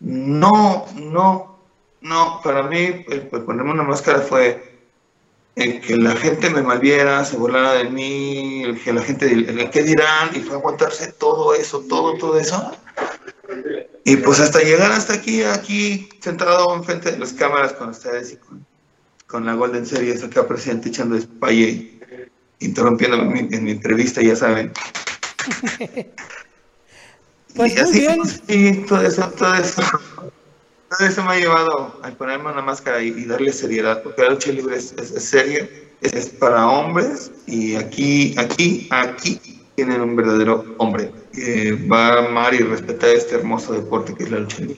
[0.00, 1.58] No, no,
[2.00, 4.71] no, para mí el, el ponerme una máscara fue
[5.56, 9.70] el que la gente me malviera, se burlara de mí, el que la gente, el
[9.70, 12.72] que dirán, y fue aguantarse todo eso, todo, todo eso.
[14.04, 18.36] Y pues hasta llegar hasta aquí, aquí, sentado enfrente de las cámaras con ustedes y
[18.36, 18.66] con,
[19.26, 22.00] con la Golden Series acá presente echando espalle
[22.60, 24.72] interrumpiendo en mi, en mi entrevista, ya saben.
[27.54, 28.20] Pues y muy así, bien.
[28.24, 29.82] sí, todo eso, todo eso.
[31.00, 34.76] Eso me ha llevado a ponerme una máscara y, darle seriedad, porque la lucha libre
[34.76, 35.68] es, seria,
[36.00, 39.40] es, para hombres y aquí, aquí, aquí
[39.74, 44.30] tienen un verdadero hombre que va a amar y respetar este hermoso deporte que es
[44.30, 44.76] la lucha libre.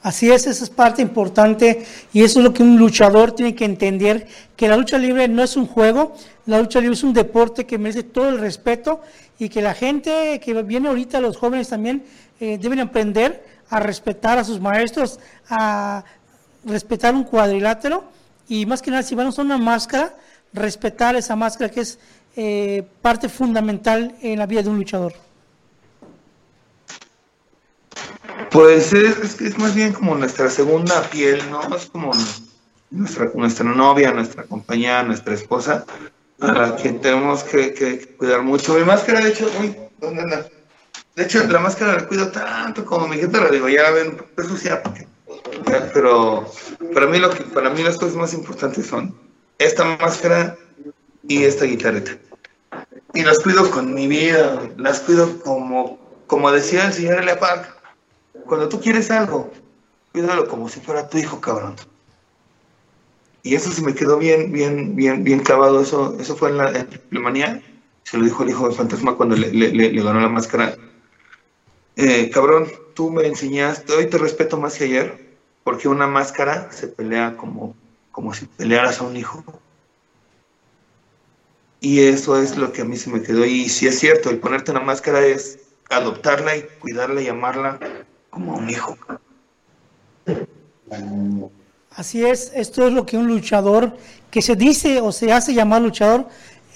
[0.00, 3.64] Así es, esa es parte importante y eso es lo que un luchador tiene que
[3.64, 6.14] entender, que la lucha libre no es un juego,
[6.46, 9.00] la lucha libre es un deporte que merece todo el respeto
[9.38, 12.04] y que la gente que viene ahorita, los jóvenes también,
[12.38, 16.04] eh, deben aprender a respetar a sus maestros, a
[16.64, 18.04] respetar un cuadrilátero
[18.48, 20.14] y más que nada si van a usar una máscara,
[20.52, 21.98] respetar esa máscara que es
[22.36, 25.12] eh, parte fundamental en la vida de un luchador.
[28.50, 31.60] Pues es, es, más bien como nuestra segunda piel, ¿no?
[31.74, 32.12] Es como
[32.90, 35.84] nuestra, nuestra novia, nuestra compañera, nuestra esposa,
[36.40, 38.74] a la que tenemos que, cuidar mucho.
[38.74, 40.48] Mi máscara, de hecho, uy, ¿dónde anda?
[41.18, 44.16] De hecho, la máscara la cuido tanto como mi gente la digo, ya la ven,
[44.36, 44.80] es sucia,
[45.92, 46.48] pero
[46.94, 49.12] para mí, lo que, para mí las cosas más importantes son
[49.58, 50.56] esta máscara
[51.26, 52.16] y esta guitarreta.
[53.14, 55.98] Y las cuido con mi vida, las cuido como,
[56.28, 57.76] como decía el señor Elia Park,
[58.46, 59.50] cuando tú quieres algo,
[60.12, 61.74] cuídalo como si fuera tu hijo, cabrón.
[63.42, 65.80] Y eso se me quedó bien, bien, bien, bien clavado.
[65.80, 67.62] Eso, eso fue en la, en
[68.04, 70.76] Se lo dijo el hijo del fantasma cuando le, le, ganó la máscara.
[72.00, 76.86] Eh, cabrón, tú me enseñaste, hoy te respeto más que ayer, porque una máscara se
[76.86, 77.74] pelea como,
[78.12, 79.42] como si pelearas a un hijo.
[81.80, 83.44] Y eso es lo que a mí se me quedó.
[83.44, 85.58] Y si es cierto, el ponerte una máscara es
[85.90, 87.80] adoptarla y cuidarla y amarla
[88.30, 88.96] como un hijo.
[91.90, 93.96] Así es, esto es lo que un luchador
[94.30, 96.28] que se dice o se hace llamar luchador,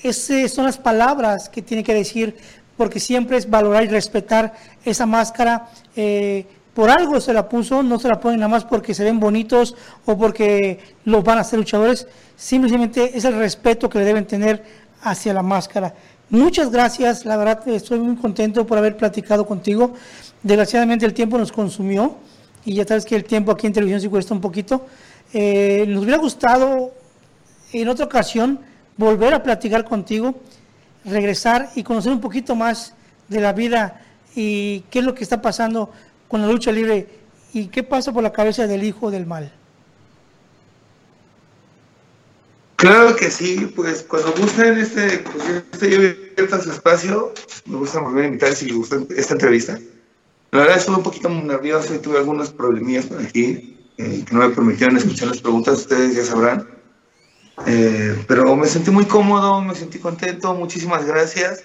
[0.03, 2.37] son las palabras que tiene que decir,
[2.83, 4.55] porque siempre es valorar y respetar
[4.85, 5.69] esa máscara.
[5.95, 9.21] Eh, por algo se la puso, no se la ponen nada más porque se ven
[9.21, 14.27] bonitos o porque los van a ser luchadores, simplemente es el respeto que le deben
[14.27, 14.65] tener
[15.01, 15.95] hacia la máscara.
[16.29, 19.95] Muchas gracias, la verdad estoy muy contento por haber platicado contigo.
[20.43, 22.17] Desgraciadamente el tiempo nos consumió
[22.65, 24.87] y ya sabes que el tiempo aquí en televisión sí cuesta un poquito.
[25.33, 26.91] Eh, nos hubiera gustado
[27.73, 28.59] en otra ocasión
[28.97, 30.35] volver a platicar contigo,
[31.05, 32.95] regresar y conocer un poquito más
[33.29, 34.01] de la vida
[34.35, 35.91] y qué es lo que está pasando
[36.29, 37.07] con la lucha libre
[37.53, 39.53] y qué pasa por la cabeza del hijo del mal.
[42.77, 47.33] Claro que sí, pues cuando gusten este, pues estoy abierto a su espacio,
[47.67, 49.79] me gusta volver a invitar si les gusta esta entrevista.
[50.51, 54.41] La verdad estuve un poquito nervioso y tuve algunos problemillas por aquí eh, que no
[54.41, 56.82] me permitieron escuchar las preguntas, ustedes ya sabrán.
[57.67, 61.65] Eh, pero me sentí muy cómodo, me sentí contento, muchísimas gracias.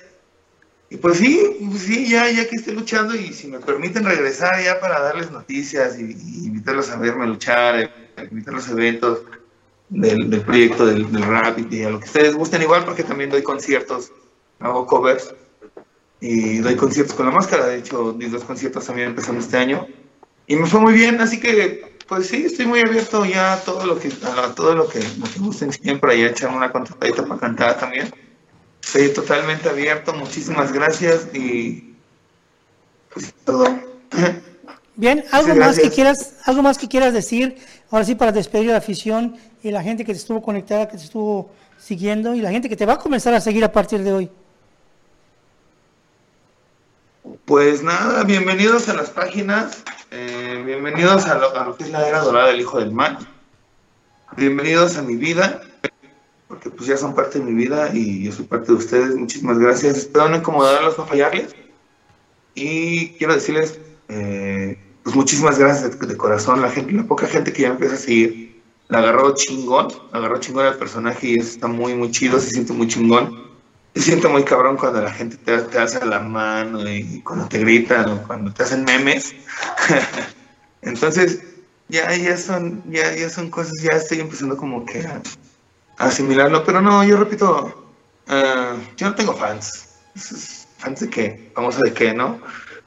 [0.89, 4.63] Y pues sí, pues sí, ya, ya que esté luchando y si me permiten regresar
[4.63, 6.03] ya para darles noticias y,
[6.45, 7.91] invitarlos a verme luchar, eh,
[8.31, 9.23] invitarlos a eventos
[9.89, 13.43] del, proyecto del, del, rap y a lo que ustedes gusten igual porque también doy
[13.43, 14.11] conciertos,
[14.59, 15.33] hago covers
[16.21, 17.67] y doy conciertos con la máscara.
[17.67, 19.87] De hecho, di dos conciertos también empezando este año
[20.47, 21.19] y me fue muy bien.
[21.19, 24.87] Así que, pues sí, estoy muy abierto ya a todo lo que, a todo lo
[24.87, 28.13] que, me gusten siempre y a echar una contratadita para cantar también.
[28.81, 30.13] Estoy totalmente abierto.
[30.13, 31.95] Muchísimas gracias y
[33.13, 33.67] pues todo.
[34.95, 37.57] Bien, algo más que quieras, algo más que quieras decir,
[37.91, 40.97] ahora sí para despedir a la afición y la gente que te estuvo conectada, que
[40.97, 44.01] te estuvo siguiendo y la gente que te va a comenzar a seguir a partir
[44.03, 44.31] de hoy.
[47.45, 52.47] Pues nada, bienvenidos a las páginas, eh, bienvenidos a lo, que es la era dorada
[52.47, 53.17] del Hijo del Mal,
[54.35, 55.61] bienvenidos a mi vida,
[56.47, 59.59] porque pues ya son parte de mi vida y yo soy parte de ustedes, muchísimas
[59.59, 61.55] gracias, espero no incomodarlos, no fallarles,
[62.55, 63.79] y quiero decirles,
[64.09, 67.99] eh, pues muchísimas gracias de, corazón, la gente, la poca gente que ya empieza a
[67.99, 72.49] seguir, la agarró chingón, agarró chingón al personaje y eso está muy, muy chido, se
[72.51, 73.46] siente muy chingón
[73.97, 77.57] se siente muy cabrón cuando la gente te, te hace la mano y cuando te
[77.57, 79.33] gritan o cuando te hacen memes.
[80.83, 81.41] Entonces,
[81.87, 85.21] ya, ya, son, ya, ya son cosas, ya estoy empezando como que a,
[85.97, 87.91] asimilarlo, pero no, yo repito,
[88.27, 89.95] uh, yo no tengo fans.
[90.77, 91.51] ¿Fans de qué?
[91.55, 92.39] Vamos a de qué, ¿no?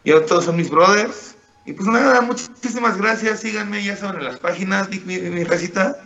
[0.05, 1.35] Yo todos son mis brothers.
[1.67, 5.97] Y pues nada, muchísimas gracias, síganme, ya saben en las páginas, mi, mi, mi recita.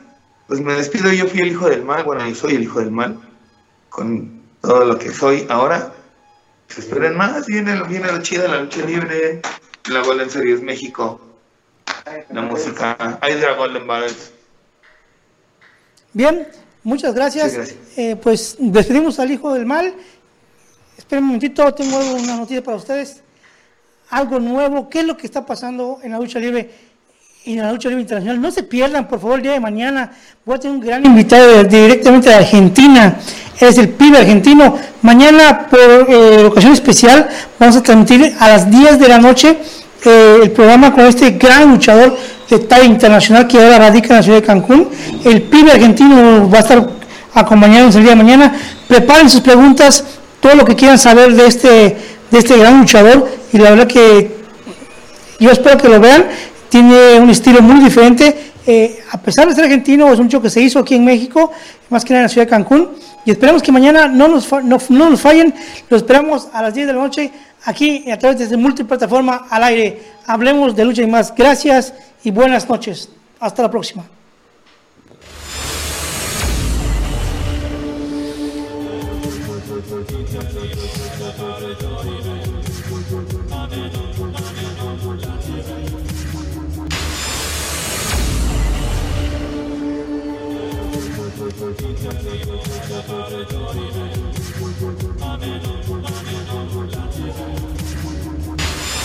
[0.48, 2.90] Pues me despido, yo fui el hijo del mal, bueno, yo soy el hijo del
[2.90, 3.18] mal,
[3.90, 5.92] con todo lo que soy ahora.
[6.68, 9.40] Se esperen más, viene, viene lo chido, la lucha libre,
[9.90, 11.20] la Golden Series México,
[12.30, 14.32] la música, hay de la Golden Battles.
[16.12, 16.48] Bien,
[16.82, 17.74] muchas gracias.
[17.96, 19.94] Eh, pues despedimos al Hijo del Mal.
[20.96, 23.20] Esperen un momentito, tengo una noticia para ustedes.
[24.10, 26.70] Algo nuevo, ¿qué es lo que está pasando en la lucha libre?
[27.46, 28.40] en la lucha libre internacional.
[28.40, 30.12] No se pierdan, por favor, el día de mañana.
[30.44, 33.18] Voy a tener un gran invitado directamente de Argentina.
[33.58, 34.76] Es el pibe argentino.
[35.02, 37.28] Mañana, por eh, ocasión especial,
[37.58, 39.58] vamos a transmitir a las 10 de la noche
[40.04, 42.16] eh, el programa con este gran luchador
[42.50, 44.88] de talla internacional que ahora radica en la ciudad de Cancún.
[45.24, 46.88] El pibe argentino va a estar
[47.32, 48.54] acompañándonos el día de mañana.
[48.88, 50.04] Preparen sus preguntas,
[50.40, 51.68] todo lo que quieran saber de este,
[52.30, 53.28] de este gran luchador.
[53.52, 54.36] Y la verdad que
[55.40, 56.26] yo espero que lo vean
[56.68, 58.52] tiene un estilo muy diferente.
[58.66, 61.52] Eh, a pesar de ser argentino, es un show que se hizo aquí en México,
[61.88, 62.90] más que nada en la ciudad de Cancún.
[63.24, 64.78] Y esperamos que mañana no nos, no,
[65.10, 65.54] nos fallen.
[65.88, 67.32] Lo esperamos a las 10 de la noche
[67.64, 70.02] aquí a través de multiplataforma al aire.
[70.26, 71.34] Hablemos de lucha y más.
[71.34, 73.08] Gracias y buenas noches.
[73.40, 74.04] Hasta la próxima.